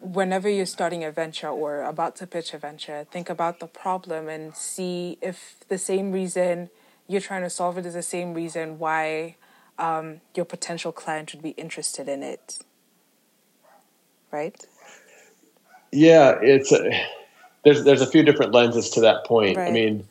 whenever 0.00 0.48
you're 0.48 0.66
starting 0.66 1.04
a 1.04 1.10
venture 1.10 1.48
or 1.48 1.82
about 1.82 2.16
to 2.16 2.26
pitch 2.26 2.54
a 2.54 2.58
venture, 2.58 3.06
think 3.10 3.28
about 3.28 3.60
the 3.60 3.66
problem 3.66 4.28
and 4.28 4.54
see 4.56 5.18
if 5.20 5.56
the 5.68 5.78
same 5.78 6.12
reason 6.12 6.70
you're 7.06 7.20
trying 7.20 7.42
to 7.42 7.50
solve 7.50 7.76
it 7.78 7.86
is 7.86 7.94
the 7.94 8.02
same 8.02 8.34
reason 8.34 8.78
why 8.78 9.36
um, 9.78 10.20
your 10.34 10.44
potential 10.44 10.92
client 10.92 11.32
would 11.32 11.42
be 11.42 11.50
interested 11.50 12.08
in 12.08 12.22
it. 12.22 12.58
Right. 14.30 14.64
Yeah, 15.92 16.38
it's 16.40 16.70
a, 16.70 17.06
there's 17.64 17.82
there's 17.84 18.00
a 18.00 18.06
few 18.06 18.22
different 18.22 18.52
lenses 18.52 18.90
to 18.90 19.00
that 19.00 19.26
point. 19.26 19.56
Right. 19.56 19.68
I 19.68 19.72
mean 19.72 20.06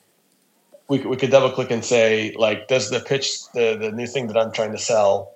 we, 0.89 0.99
we 0.99 1.15
could 1.15 1.32
double 1.32 1.52
click 1.52 1.71
and 1.71 1.86
say 1.86 2.36
like 2.38 2.67
does 2.67 2.89
the 2.89 2.99
pitch 2.99 3.49
the, 3.54 3.78
the 3.80 3.91
new 3.91 4.08
thing 4.08 4.28
that 4.28 4.38
i'm 4.38 4.52
trying 4.52 4.71
to 4.71 4.78
sell 4.78 5.32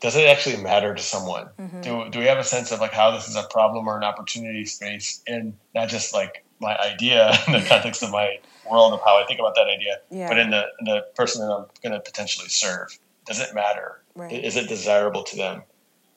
does 0.00 0.16
it 0.16 0.26
actually 0.28 0.62
matter 0.62 0.94
to 0.94 1.02
someone 1.02 1.48
mm-hmm. 1.58 1.80
do, 1.80 2.10
do 2.10 2.18
we 2.18 2.26
have 2.26 2.38
a 2.38 2.44
sense 2.44 2.72
of 2.72 2.80
like 2.80 2.92
how 2.92 3.10
this 3.10 3.28
is 3.28 3.36
a 3.36 3.44
problem 3.50 3.88
or 3.88 3.96
an 3.96 4.04
opportunity 4.04 4.64
space 4.64 5.22
and 5.26 5.54
not 5.74 5.88
just 5.88 6.14
like 6.14 6.44
my 6.60 6.76
idea 6.78 7.32
in 7.46 7.52
the 7.52 7.64
context 7.66 8.02
of 8.02 8.10
my 8.10 8.38
world 8.70 8.92
of 8.92 9.00
how 9.04 9.22
i 9.22 9.26
think 9.26 9.40
about 9.40 9.54
that 9.54 9.66
idea 9.66 9.96
yeah. 10.10 10.28
but 10.28 10.38
in 10.38 10.50
the, 10.50 10.64
in 10.80 10.84
the 10.86 11.06
person 11.14 11.46
that 11.46 11.52
i'm 11.52 11.64
going 11.82 11.92
to 11.92 12.00
potentially 12.00 12.48
serve 12.48 12.98
does 13.26 13.40
it 13.40 13.54
matter 13.54 14.00
right. 14.14 14.32
is 14.32 14.56
it 14.56 14.68
desirable 14.68 15.22
to 15.22 15.36
them 15.36 15.62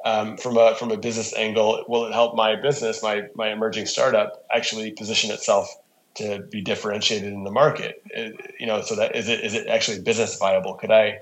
um, 0.05 0.37
from 0.37 0.57
a 0.57 0.75
from 0.75 0.91
a 0.91 0.97
business 0.97 1.35
angle 1.35 1.83
will 1.89 2.05
it 2.05 2.13
help 2.13 2.33
my 2.33 2.55
business 2.55 3.03
my 3.03 3.27
my 3.35 3.49
emerging 3.49 3.85
startup 3.85 4.45
actually 4.49 4.91
position 4.91 5.29
itself 5.29 5.75
to 6.19 6.39
be 6.51 6.61
differentiated 6.61 7.31
in 7.31 7.43
the 7.43 7.51
market. 7.51 8.03
you 8.59 8.67
know, 8.67 8.81
so 8.81 8.95
that 8.95 9.15
is 9.15 9.29
it 9.29 9.41
is 9.41 9.53
it 9.53 9.67
actually 9.67 10.01
business 10.01 10.37
viable? 10.37 10.75
Could 10.75 10.91
I 10.91 11.19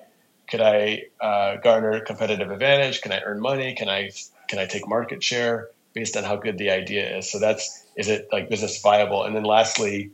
could 0.49 0.61
I 0.61 1.03
uh, 1.19 1.57
garner 1.57 1.99
competitive 1.99 2.51
advantage? 2.51 3.01
Can 3.01 3.11
I 3.11 3.21
earn 3.21 3.39
money? 3.39 3.75
Can 3.75 3.89
I 3.89 4.11
can 4.47 4.59
I 4.59 4.65
take 4.65 4.87
market 4.87 5.23
share 5.23 5.69
based 5.93 6.15
on 6.15 6.23
how 6.23 6.37
good 6.37 6.57
the 6.57 6.71
idea 6.71 7.17
is? 7.17 7.29
So 7.29 7.39
that's 7.39 7.85
is 7.95 8.07
it 8.07 8.29
like 8.31 8.49
business 8.49 8.81
viable? 8.81 9.23
And 9.23 9.35
then 9.35 9.43
lastly, 9.43 10.11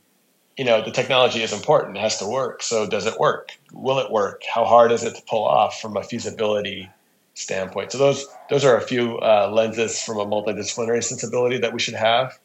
you 0.58 0.66
know, 0.66 0.84
the 0.84 0.92
technology 0.92 1.44
is 1.44 1.54
important. 1.54 1.98
It 1.98 2.02
has 2.02 2.20
to 2.20 2.28
work. 2.28 2.64
So 2.64 2.88
does 2.88 3.06
it 3.06 3.20
work? 3.20 3.50
Will 3.72 4.00
it 4.00 4.12
work? 4.12 4.42
How 4.52 4.66
hard 4.66 4.92
is 4.92 5.04
it 5.04 5.16
to 5.16 5.22
pull 5.24 5.46
off 5.46 5.80
from 5.80 5.98
a 5.98 6.04
feasibility 6.04 6.90
standpoint? 7.36 7.92
So 7.92 7.98
those 7.98 8.26
those 8.50 8.66
are 8.66 8.78
a 8.78 8.82
few 8.82 9.18
uh, 9.20 9.52
lenses 9.54 10.02
from 10.02 10.18
a 10.18 10.26
multidisciplinary 10.26 11.04
sensibility 11.04 11.60
that 11.60 11.74
we 11.74 11.80
should 11.80 11.96
have. 11.96 12.40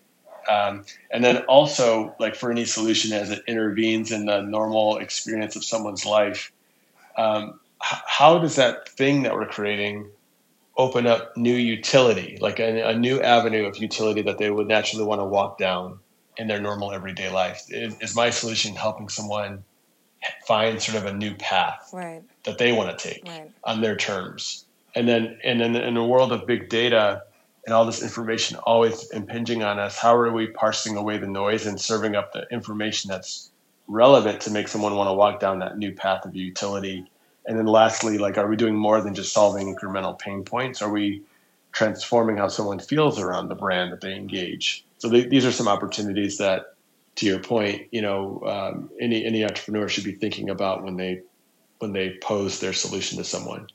Um, 0.48 0.84
and 1.10 1.22
then 1.22 1.38
also, 1.44 2.14
like 2.18 2.34
for 2.34 2.50
any 2.50 2.64
solution 2.64 3.12
as 3.12 3.30
it 3.30 3.42
intervenes 3.46 4.12
in 4.12 4.24
the 4.24 4.40
normal 4.40 4.96
experience 4.96 5.56
of 5.56 5.64
someone's 5.64 6.06
life, 6.06 6.52
um, 7.18 7.60
how 7.80 8.38
does 8.38 8.56
that 8.56 8.88
thing 8.88 9.22
that 9.22 9.34
we're 9.34 9.46
creating 9.46 10.10
open 10.76 11.06
up 11.06 11.36
new 11.36 11.54
utility, 11.54 12.38
like 12.40 12.60
a, 12.60 12.90
a, 12.90 12.94
new 12.96 13.20
avenue 13.20 13.66
of 13.66 13.76
utility 13.78 14.22
that 14.22 14.38
they 14.38 14.50
would 14.50 14.68
naturally 14.68 15.04
want 15.04 15.20
to 15.20 15.24
walk 15.24 15.58
down 15.58 15.98
in 16.36 16.46
their 16.46 16.60
normal 16.60 16.92
everyday 16.92 17.30
life? 17.30 17.62
Is, 17.68 17.96
is 18.00 18.14
my 18.14 18.30
solution 18.30 18.74
helping 18.76 19.08
someone 19.08 19.64
find 20.46 20.80
sort 20.80 20.98
of 20.98 21.06
a 21.06 21.12
new 21.12 21.34
path 21.34 21.90
right. 21.92 22.22
that 22.44 22.58
they 22.58 22.72
want 22.72 22.96
to 22.96 23.08
take 23.08 23.26
right. 23.26 23.50
on 23.64 23.80
their 23.80 23.96
terms? 23.96 24.64
And 24.94 25.08
then, 25.08 25.38
and 25.44 25.60
then 25.60 25.76
in 25.76 25.96
a 25.96 26.06
world 26.06 26.32
of 26.32 26.46
big 26.46 26.68
data, 26.68 27.22
and 27.66 27.74
all 27.74 27.84
this 27.84 28.02
information 28.02 28.56
always 28.58 29.10
impinging 29.10 29.62
on 29.62 29.78
us, 29.78 29.98
how 29.98 30.16
are 30.16 30.32
we 30.32 30.46
parsing 30.46 30.96
away 30.96 31.18
the 31.18 31.26
noise 31.26 31.66
and 31.66 31.78
serving 31.78 32.16
up 32.16 32.32
the 32.32 32.46
information 32.50 33.08
that's 33.08 33.50
relevant 33.88 34.40
to 34.40 34.50
make 34.50 34.68
someone 34.68 34.94
want 34.94 35.08
to 35.08 35.12
walk 35.12 35.38
down 35.38 35.58
that 35.58 35.76
new 35.76 35.92
path 35.92 36.24
of 36.24 36.34
utility? 36.34 37.04
And 37.48 37.58
then 37.58 37.66
lastly, 37.66 38.18
like, 38.18 38.36
are 38.36 38.46
we 38.46 38.56
doing 38.56 38.76
more 38.76 39.00
than 39.00 39.14
just 39.14 39.32
solving 39.32 39.74
incremental 39.74 40.18
pain 40.18 40.44
points? 40.44 40.82
Are 40.82 40.90
we 40.90 41.22
transforming 41.72 42.36
how 42.36 42.48
someone 42.48 42.78
feels 42.78 43.18
around 43.18 43.48
the 43.48 43.54
brand 43.54 43.90
that 43.90 44.02
they 44.02 44.14
engage? 44.14 44.84
So 44.98 45.10
th- 45.10 45.30
these 45.30 45.46
are 45.46 45.52
some 45.52 45.66
opportunities 45.66 46.36
that, 46.38 46.74
to 47.16 47.26
your 47.26 47.40
point, 47.40 47.88
you 47.90 48.02
know, 48.02 48.42
um, 48.46 48.90
any 49.00 49.24
any 49.24 49.44
entrepreneur 49.44 49.88
should 49.88 50.04
be 50.04 50.12
thinking 50.12 50.50
about 50.50 50.84
when 50.84 50.96
they 50.96 51.22
when 51.78 51.92
they 51.92 52.18
pose 52.22 52.60
their 52.60 52.74
solution 52.74 53.16
to 53.16 53.24
someone. 53.24 53.66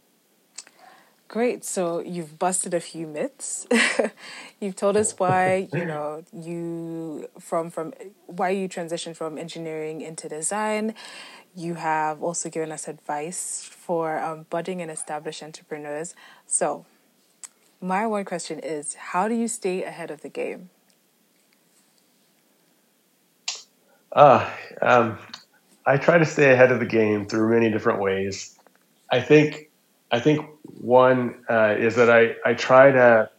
Great. 1.27 1.63
So 1.65 1.99
you've 1.99 2.37
busted 2.37 2.75
a 2.75 2.79
few 2.79 3.07
myths. 3.07 3.65
you've 4.59 4.75
told 4.75 4.95
us 4.95 5.17
why, 5.17 5.67
you 5.73 5.83
know, 5.83 6.23
you 6.31 7.27
from 7.39 7.71
from 7.71 7.91
why 8.27 8.49
you 8.49 8.69
transitioned 8.69 9.15
from 9.15 9.39
engineering 9.39 10.01
into 10.01 10.29
design. 10.29 10.93
You 11.55 11.75
have 11.75 12.23
also 12.23 12.49
given 12.49 12.71
us 12.71 12.87
advice 12.87 13.69
for 13.71 14.17
um, 14.19 14.47
budding 14.49 14.81
and 14.81 14.89
established 14.89 15.43
entrepreneurs. 15.43 16.15
So, 16.47 16.85
my 17.79 18.07
one 18.07 18.25
question 18.25 18.59
is 18.59 18.95
how 18.95 19.27
do 19.27 19.35
you 19.35 19.47
stay 19.47 19.83
ahead 19.83 20.09
of 20.09 20.21
the 20.21 20.29
game? 20.29 20.69
Uh, 24.13 24.49
um, 24.81 25.17
I 25.85 25.97
try 25.97 26.17
to 26.17 26.25
stay 26.25 26.51
ahead 26.51 26.71
of 26.71 26.79
the 26.79 26.85
game 26.85 27.27
through 27.27 27.53
many 27.53 27.69
different 27.69 27.99
ways. 27.99 28.57
I 29.11 29.21
think 29.21 29.69
I 30.11 30.19
think 30.19 30.45
one 30.63 31.43
uh, 31.49 31.75
is 31.77 31.95
that 31.95 32.09
I, 32.09 32.35
I 32.45 32.53
try 32.53 32.91
to 32.91 33.29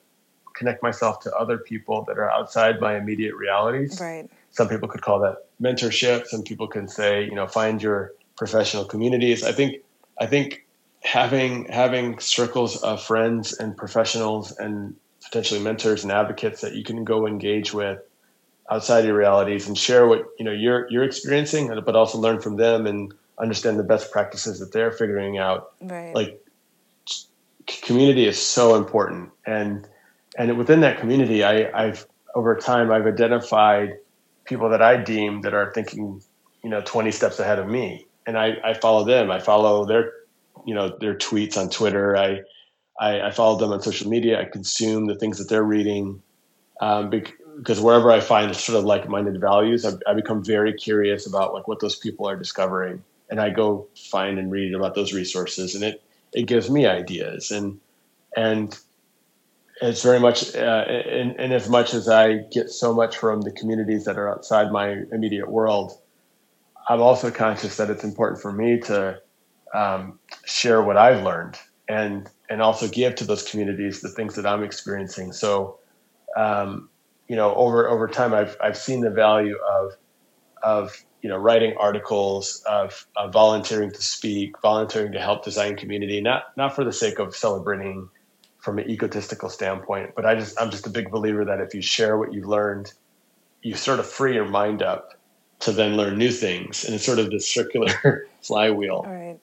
connect 0.54 0.82
myself 0.82 1.20
to 1.20 1.34
other 1.34 1.58
people 1.58 2.04
that 2.06 2.18
are 2.18 2.30
outside 2.30 2.80
my 2.80 2.96
immediate 2.96 3.34
realities. 3.34 4.00
Right. 4.00 4.28
Some 4.54 4.68
people 4.68 4.88
could 4.88 5.02
call 5.02 5.20
that 5.20 5.46
mentorship. 5.60 6.26
Some 6.26 6.42
people 6.42 6.68
can 6.68 6.88
say, 6.88 7.24
you 7.24 7.34
know, 7.34 7.46
find 7.46 7.82
your 7.82 8.12
professional 8.36 8.84
communities. 8.84 9.44
I 9.44 9.52
think 9.52 9.82
I 10.20 10.26
think 10.26 10.64
having 11.00 11.66
having 11.66 12.18
circles 12.20 12.76
of 12.82 13.02
friends 13.02 13.52
and 13.52 13.76
professionals 13.76 14.56
and 14.56 14.94
potentially 15.24 15.60
mentors 15.60 16.04
and 16.04 16.12
advocates 16.12 16.60
that 16.60 16.74
you 16.74 16.84
can 16.84 17.04
go 17.04 17.26
engage 17.26 17.74
with 17.74 17.98
outside 18.70 19.04
your 19.04 19.16
realities 19.16 19.66
and 19.66 19.76
share 19.76 20.06
what 20.06 20.24
you 20.38 20.44
know 20.44 20.52
you're 20.52 20.88
you're 20.88 21.04
experiencing, 21.04 21.68
but 21.84 21.96
also 21.96 22.18
learn 22.18 22.40
from 22.40 22.56
them 22.56 22.86
and 22.86 23.12
understand 23.38 23.78
the 23.78 23.84
best 23.84 24.12
practices 24.12 24.60
that 24.60 24.72
they're 24.72 24.92
figuring 24.92 25.36
out. 25.36 25.72
Right. 25.80 26.14
Like 26.14 26.40
community 27.66 28.26
is 28.26 28.40
so 28.40 28.76
important 28.76 29.30
and 29.46 29.88
and 30.36 30.56
within 30.58 30.80
that 30.80 30.98
community 31.00 31.42
I, 31.42 31.70
i've 31.72 32.06
over 32.34 32.54
time 32.56 32.90
i've 32.90 33.06
identified 33.06 33.94
people 34.44 34.68
that 34.68 34.82
i 34.82 34.96
deem 34.96 35.40
that 35.42 35.54
are 35.54 35.72
thinking 35.72 36.22
you 36.64 36.70
know 36.70 36.80
20 36.84 37.12
steps 37.12 37.38
ahead 37.38 37.58
of 37.58 37.68
me. 37.68 38.06
And 38.26 38.38
i, 38.38 38.56
I 38.64 38.74
follow 38.74 39.04
them. 39.04 39.30
I 39.30 39.38
follow 39.38 39.84
their 39.84 40.12
you 40.66 40.74
know 40.74 40.96
their 40.98 41.14
tweets 41.14 41.56
on 41.56 41.68
twitter. 41.68 42.16
I 42.16 42.40
i, 42.98 43.20
I 43.20 43.30
follow 43.30 43.58
them 43.58 43.70
on 43.70 43.82
social 43.82 44.08
media. 44.08 44.40
I 44.40 44.46
consume 44.46 45.06
the 45.06 45.14
things 45.14 45.38
that 45.38 45.48
they're 45.48 45.62
reading. 45.62 46.22
Um, 46.80 47.10
because 47.10 47.80
wherever 47.80 48.10
i 48.10 48.18
find 48.18 48.54
sort 48.56 48.78
of 48.78 48.84
like-minded 48.84 49.40
values 49.40 49.84
I've, 49.84 50.02
i 50.08 50.14
become 50.14 50.42
very 50.42 50.72
curious 50.72 51.24
about 51.26 51.54
like 51.54 51.68
what 51.68 51.80
those 51.80 51.96
people 51.96 52.26
are 52.26 52.36
discovering. 52.36 53.04
And 53.30 53.40
i 53.40 53.50
go 53.50 53.86
find 54.10 54.38
and 54.38 54.50
read 54.50 54.74
about 54.74 54.94
those 54.94 55.12
resources. 55.12 55.74
And 55.74 55.84
it 55.84 56.02
it 56.32 56.46
gives 56.46 56.70
me 56.70 56.86
ideas. 56.86 57.50
And 57.50 57.78
and 58.36 58.76
it's 59.80 60.02
very 60.02 60.20
much 60.20 60.54
uh, 60.54 60.84
in, 60.88 61.38
in 61.40 61.52
as 61.52 61.68
much 61.68 61.94
as 61.94 62.08
I 62.08 62.38
get 62.52 62.70
so 62.70 62.94
much 62.94 63.16
from 63.16 63.40
the 63.40 63.52
communities 63.52 64.04
that 64.04 64.16
are 64.18 64.30
outside 64.30 64.70
my 64.70 65.02
immediate 65.12 65.50
world, 65.50 65.98
I'm 66.88 67.00
also 67.00 67.30
conscious 67.30 67.76
that 67.76 67.90
it's 67.90 68.04
important 68.04 68.40
for 68.40 68.52
me 68.52 68.80
to 68.80 69.20
um, 69.74 70.18
share 70.44 70.82
what 70.82 70.96
I've 70.96 71.22
learned 71.22 71.58
and 71.88 72.28
and 72.48 72.62
also 72.62 72.88
give 72.88 73.14
to 73.16 73.24
those 73.24 73.42
communities 73.42 74.00
the 74.00 74.10
things 74.10 74.36
that 74.36 74.46
I'm 74.46 74.62
experiencing. 74.62 75.32
So, 75.32 75.78
um, 76.36 76.88
you 77.28 77.36
know, 77.36 77.54
over 77.54 77.88
over 77.88 78.06
time, 78.06 78.32
I've 78.32 78.56
I've 78.60 78.76
seen 78.76 79.00
the 79.00 79.10
value 79.10 79.56
of 79.56 79.92
of 80.62 81.04
you 81.24 81.30
know, 81.30 81.38
writing 81.38 81.74
articles, 81.80 82.62
of, 82.68 83.06
of 83.16 83.32
volunteering 83.32 83.90
to 83.90 84.02
speak, 84.02 84.60
volunteering 84.60 85.10
to 85.12 85.18
help 85.18 85.42
design 85.42 85.74
community, 85.74 86.20
not 86.20 86.54
not 86.54 86.76
for 86.76 86.84
the 86.84 86.92
sake 86.92 87.18
of 87.18 87.34
celebrating 87.34 88.10
from 88.64 88.78
an 88.78 88.88
egotistical 88.88 89.50
standpoint, 89.50 90.14
but 90.16 90.24
I 90.24 90.34
just 90.34 90.58
I'm 90.58 90.70
just 90.70 90.86
a 90.86 90.90
big 90.90 91.10
believer 91.10 91.44
that 91.44 91.60
if 91.60 91.74
you 91.74 91.82
share 91.82 92.16
what 92.16 92.32
you've 92.32 92.48
learned, 92.48 92.92
you 93.62 93.74
sort 93.74 94.00
of 94.00 94.06
free 94.06 94.34
your 94.34 94.46
mind 94.46 94.82
up 94.82 95.12
to 95.60 95.72
then 95.72 95.96
learn 95.96 96.16
new 96.16 96.30
things, 96.30 96.84
and 96.84 96.94
it's 96.94 97.04
sort 97.04 97.18
of 97.18 97.30
this 97.30 97.46
circular 97.46 98.26
flywheel 98.42 99.04
right. 99.06 99.38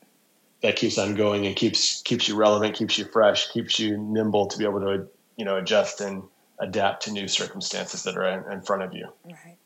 that 0.64 0.76
keeps 0.76 0.98
on 0.98 1.14
going 1.14 1.46
and 1.46 1.56
keeps 1.56 2.02
keeps 2.02 2.28
you 2.28 2.36
relevant, 2.36 2.76
keeps 2.76 2.98
you 2.98 3.06
fresh, 3.06 3.52
keeps 3.52 3.78
you 3.78 3.96
nimble 3.96 4.48
to 4.48 4.58
be 4.58 4.64
able 4.66 4.80
to 4.80 5.08
you 5.36 5.46
know 5.46 5.58
adjust 5.58 6.02
and 6.02 6.24
adapt 6.58 7.04
to 7.04 7.12
new 7.12 7.28
circumstances 7.28 8.02
that 8.04 8.18
are 8.18 8.26
in, 8.26 8.52
in 8.52 8.62
front 8.62 8.82
of 8.82 8.92
you. 8.92 9.08
Right. 9.24 9.58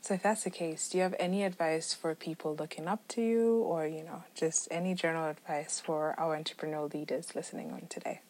So 0.00 0.14
if 0.14 0.22
that's 0.22 0.44
the 0.44 0.50
case, 0.50 0.88
do 0.88 0.96
you 0.96 1.02
have 1.02 1.14
any 1.18 1.44
advice 1.44 1.92
for 1.92 2.14
people 2.14 2.54
looking 2.54 2.86
up 2.86 3.06
to 3.08 3.20
you 3.20 3.56
or, 3.56 3.86
you 3.86 4.04
know, 4.04 4.22
just 4.34 4.68
any 4.70 4.94
general 4.94 5.28
advice 5.28 5.80
for 5.80 6.14
our 6.18 6.38
entrepreneurial 6.38 6.92
leaders 6.94 7.34
listening 7.34 7.72
on 7.72 7.86
today? 7.88 8.20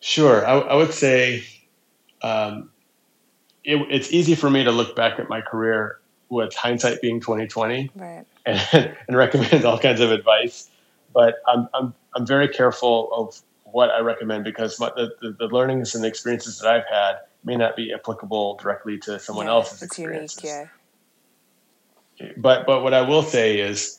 Sure. 0.00 0.46
I, 0.46 0.58
I 0.58 0.74
would 0.74 0.92
say 0.92 1.44
um, 2.22 2.70
it, 3.64 3.76
it's 3.90 4.12
easy 4.12 4.34
for 4.34 4.48
me 4.48 4.64
to 4.64 4.72
look 4.72 4.94
back 4.94 5.18
at 5.18 5.28
my 5.28 5.40
career 5.40 5.98
with 6.28 6.54
hindsight 6.54 7.00
being 7.00 7.20
2020 7.20 7.90
right. 7.94 8.24
and, 8.46 8.96
and 9.08 9.16
recommend 9.16 9.64
all 9.64 9.78
kinds 9.78 10.00
of 10.00 10.10
advice. 10.10 10.70
But 11.12 11.36
I'm, 11.46 11.68
I'm, 11.74 11.94
I'm 12.14 12.26
very 12.26 12.48
careful 12.48 13.10
of 13.12 13.40
what 13.64 13.90
I 13.90 14.00
recommend 14.00 14.44
because 14.44 14.78
my, 14.78 14.90
the, 14.94 15.10
the, 15.20 15.30
the, 15.32 15.46
learnings 15.46 15.94
and 15.94 16.04
the 16.04 16.08
experiences 16.08 16.58
that 16.58 16.68
I've 16.68 16.86
had 16.90 17.20
may 17.44 17.56
not 17.56 17.76
be 17.76 17.92
applicable 17.92 18.56
directly 18.56 18.98
to 18.98 19.18
someone 19.18 19.46
yeah, 19.46 19.52
else's 19.52 19.82
it's 19.82 19.92
experiences. 19.92 20.42
Unique, 20.42 20.68
yeah. 22.20 22.32
But 22.36 22.66
but 22.66 22.82
what 22.82 22.94
I 22.94 23.02
will 23.02 23.22
say 23.22 23.60
is 23.60 23.97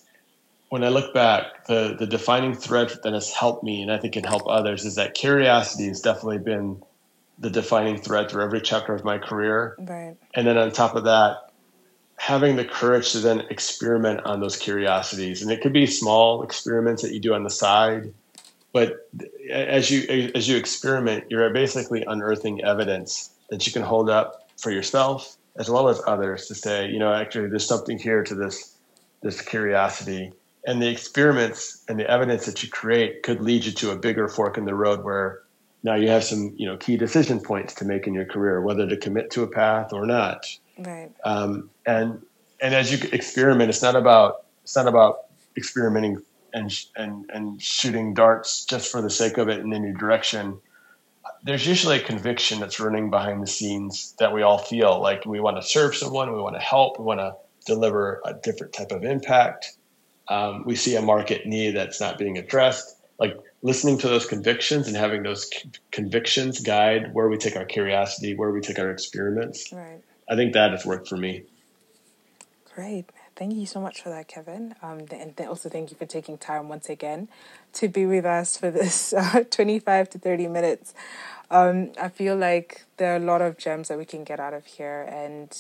when 0.70 0.84
I 0.84 0.90
look 0.90 1.14
back, 1.14 1.66
the 1.66 1.96
the 1.98 2.08
defining 2.08 2.56
thread 2.56 2.92
that 3.04 3.14
has 3.14 3.32
helped 3.32 3.64
me 3.64 3.82
and 3.82 3.92
I 3.92 3.98
think 3.98 4.14
can 4.14 4.24
help 4.24 4.44
others 4.48 4.86
is 4.86 4.96
that 4.96 5.14
curiosity 5.14 5.88
has 5.88 6.02
definitely 6.02 6.38
been 6.40 6.84
the 7.40 7.50
defining 7.50 7.98
thread 7.98 8.30
through 8.30 8.44
every 8.44 8.62
chapter 8.62 8.94
of 8.94 9.04
my 9.04 9.18
career. 9.18 9.76
Right. 9.80 10.16
And 10.36 10.46
then 10.46 10.58
on 10.58 10.72
top 10.72 10.96
of 10.96 11.06
that, 11.06 11.52
having 12.18 12.58
the 12.58 12.66
courage 12.66 13.14
to 13.14 13.20
then 13.20 13.42
experiment 13.50 14.22
on 14.26 14.42
those 14.42 14.58
curiosities. 14.58 15.42
And 15.42 15.50
it 15.52 15.62
could 15.62 15.74
be 15.74 15.86
small 15.86 16.44
experiments 16.44 17.02
that 17.02 17.14
you 17.14 17.20
do 17.20 17.34
on 17.34 17.44
the 17.44 17.50
side, 17.50 18.14
but 18.74 19.10
as 19.52 19.90
you 19.90 20.32
as 20.36 20.48
you 20.48 20.58
experiment, 20.58 21.26
you're 21.30 21.50
basically 21.52 22.04
unearthing 22.06 22.64
evidence 22.64 23.32
that 23.50 23.66
you 23.66 23.74
can 23.74 23.82
hold 23.82 24.10
up 24.10 24.50
for 24.58 24.72
yourself 24.72 25.38
as 25.56 25.70
well 25.70 25.90
as 25.90 26.02
others 26.06 26.46
to 26.48 26.56
say, 26.56 26.88
you 26.88 27.00
know, 27.00 27.12
actually 27.12 27.50
there's 27.50 27.66
something 27.66 27.98
here 27.98 28.24
to 28.24 28.36
this 28.36 28.76
this 29.22 29.42
curiosity. 29.42 30.32
And 30.66 30.82
the 30.82 30.90
experiments 30.90 31.84
and 31.88 32.00
the 32.00 32.10
evidence 32.10 32.46
that 32.46 32.62
you 32.64 32.70
create 32.70 33.24
could 33.24 33.42
lead 33.42 33.66
you 33.66 33.72
to 33.72 33.92
a 33.92 33.96
bigger 33.96 34.28
fork 34.28 34.58
in 34.58 34.66
the 34.66 34.76
road 34.76 35.04
where 35.04 35.42
now 35.84 35.96
you 35.96 36.10
have 36.10 36.24
some 36.24 36.54
you 36.58 36.68
know 36.68 36.78
key 36.78 36.98
decision 36.98 37.40
points 37.40 37.74
to 37.76 37.86
make 37.86 38.08
in 38.08 38.14
your 38.14 38.26
career 38.26 38.62
whether 38.62 38.88
to 38.88 38.98
commit 38.98 39.32
to 39.32 39.44
a 39.44 39.48
path 39.48 39.94
or 39.94 40.06
not. 40.06 40.46
Right. 40.78 41.12
Um, 41.24 41.70
and 41.86 42.22
and 42.62 42.76
as 42.76 42.92
you 42.92 43.10
experiment 43.12 43.70
it's 43.70 43.82
not 43.82 43.96
about 43.96 44.46
it's 44.64 44.76
not 44.76 44.88
about 44.88 45.26
experimenting 45.56 46.22
and 46.54 46.72
and 46.96 47.30
and 47.34 47.62
shooting 47.62 48.14
darts 48.14 48.66
just 48.66 48.92
for 48.92 49.02
the 49.02 49.10
sake 49.10 49.38
of 49.38 49.50
it 49.50 49.60
in 49.60 49.74
any 49.74 49.94
direction. 49.94 50.60
There's 51.44 51.66
usually 51.66 51.98
a 51.98 52.04
conviction 52.04 52.60
that's 52.60 52.80
running 52.80 53.10
behind 53.10 53.42
the 53.42 53.48
scenes 53.48 54.14
that 54.20 54.34
we 54.34 54.42
all 54.42 54.58
feel 54.58 55.00
like 55.00 55.26
we 55.26 55.40
want 55.40 55.58
to 55.58 55.62
serve 55.62 55.96
someone 55.96 56.34
we 56.34 56.42
want 56.42 56.56
to 56.56 56.62
help 56.62 57.00
we 57.00 57.06
want 57.06 57.20
to 57.20 57.36
deliver 57.66 58.22
a 58.26 58.34
different 58.34 58.74
type 58.74 58.92
of 58.92 59.04
impact 59.04 59.78
um, 60.30 60.64
we 60.66 60.76
see 60.76 60.96
a 60.96 61.02
market 61.02 61.46
need 61.46 61.76
that's 61.76 62.00
not 62.00 62.18
being 62.18 62.38
addressed 62.38 63.00
like 63.20 63.38
listening 63.62 63.98
to 64.00 64.08
those 64.08 64.26
convictions 64.26 64.88
and 64.88 64.96
having 64.96 65.24
those 65.24 65.50
convictions 65.92 66.62
guide 66.62 67.14
where 67.14 67.28
we 67.28 67.38
take 67.38 67.58
our 67.58 67.66
curiosity, 67.66 68.34
where 68.34 68.52
we 68.52 68.62
take 68.62 68.80
our 68.80 68.90
experiments. 68.90 69.72
Right. 69.74 70.02
I 70.30 70.36
think 70.36 70.54
that 70.54 70.72
has 70.72 70.86
worked 70.86 71.10
for 71.10 71.18
me. 71.18 71.44
Great. 72.74 73.06
Thank 73.36 73.54
you 73.56 73.66
so 73.66 73.82
much 73.82 74.02
for 74.02 74.10
that, 74.10 74.28
Kevin. 74.28 74.76
Um, 74.82 75.06
and 75.12 75.40
also 75.42 75.70
thank 75.70 75.92
you 75.92 75.98
for 75.98 76.06
taking 76.06 76.38
time 76.38 76.70
once 76.70 76.90
again 76.90 77.28
to 77.74 77.88
be 77.88 78.06
with 78.06 78.26
us 78.26 78.58
for 78.58 78.72
this 78.72 79.14
uh, 79.18 79.44
25 79.50 80.10
to 80.12 80.20
30 80.20 80.48
minutes. 80.48 80.94
Um, 81.52 81.92
I 82.00 82.10
feel 82.10 82.38
like 82.38 82.86
there 82.98 83.14
are 83.14 83.18
a 83.18 83.26
lot 83.26 83.42
of 83.42 83.58
gems 83.58 83.90
that 83.90 83.98
we 83.98 84.06
can 84.06 84.24
get 84.24 84.40
out 84.40 84.54
of 84.54 84.66
here. 84.66 85.02
And 85.10 85.56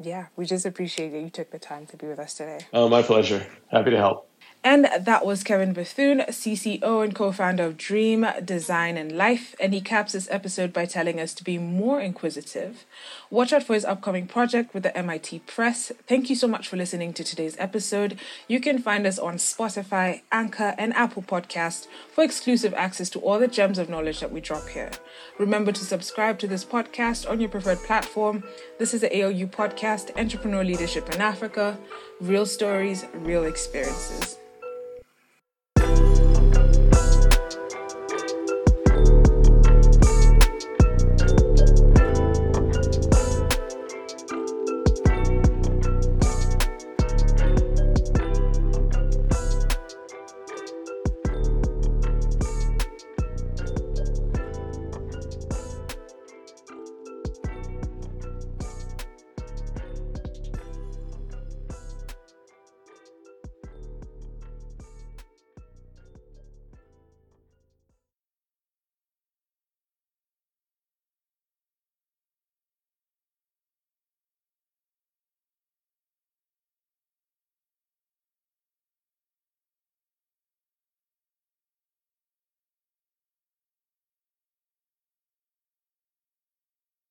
yeah, 0.00 0.26
we 0.36 0.46
just 0.46 0.64
appreciate 0.64 1.10
that 1.10 1.20
you 1.20 1.30
took 1.30 1.50
the 1.50 1.58
time 1.58 1.86
to 1.86 1.96
be 1.96 2.06
with 2.06 2.18
us 2.18 2.34
today. 2.34 2.60
Oh, 2.72 2.88
my 2.88 3.02
pleasure. 3.02 3.46
Happy 3.70 3.90
to 3.90 3.96
help. 3.96 4.29
And 4.62 4.90
that 4.98 5.24
was 5.24 5.42
Kevin 5.42 5.72
Bethune, 5.72 6.20
CCO 6.28 7.02
and 7.02 7.14
co 7.14 7.32
founder 7.32 7.64
of 7.64 7.78
Dream 7.78 8.26
Design 8.44 8.98
and 8.98 9.10
Life. 9.10 9.54
And 9.58 9.72
he 9.72 9.80
caps 9.80 10.12
this 10.12 10.28
episode 10.30 10.70
by 10.70 10.84
telling 10.84 11.18
us 11.18 11.32
to 11.34 11.44
be 11.44 11.56
more 11.56 11.98
inquisitive. 11.98 12.84
Watch 13.30 13.54
out 13.54 13.62
for 13.62 13.72
his 13.72 13.86
upcoming 13.86 14.26
project 14.26 14.74
with 14.74 14.82
the 14.82 14.94
MIT 14.94 15.38
Press. 15.40 15.92
Thank 16.06 16.28
you 16.28 16.36
so 16.36 16.46
much 16.46 16.68
for 16.68 16.76
listening 16.76 17.14
to 17.14 17.24
today's 17.24 17.56
episode. 17.58 18.18
You 18.48 18.60
can 18.60 18.78
find 18.78 19.06
us 19.06 19.18
on 19.18 19.36
Spotify, 19.36 20.20
Anchor, 20.30 20.74
and 20.76 20.92
Apple 20.92 21.22
Podcast 21.22 21.86
for 22.12 22.22
exclusive 22.22 22.74
access 22.74 23.08
to 23.10 23.18
all 23.20 23.38
the 23.38 23.48
gems 23.48 23.78
of 23.78 23.88
knowledge 23.88 24.20
that 24.20 24.32
we 24.32 24.42
drop 24.42 24.68
here. 24.68 24.90
Remember 25.38 25.72
to 25.72 25.84
subscribe 25.84 26.38
to 26.38 26.46
this 26.46 26.66
podcast 26.66 27.28
on 27.28 27.40
your 27.40 27.48
preferred 27.48 27.78
platform. 27.78 28.44
This 28.78 28.92
is 28.92 29.00
the 29.00 29.22
ALU 29.22 29.46
podcast, 29.46 30.14
Entrepreneur 30.20 30.64
Leadership 30.64 31.08
in 31.14 31.22
Africa. 31.22 31.78
Real 32.20 32.44
stories, 32.44 33.06
real 33.14 33.44
experiences. 33.44 34.36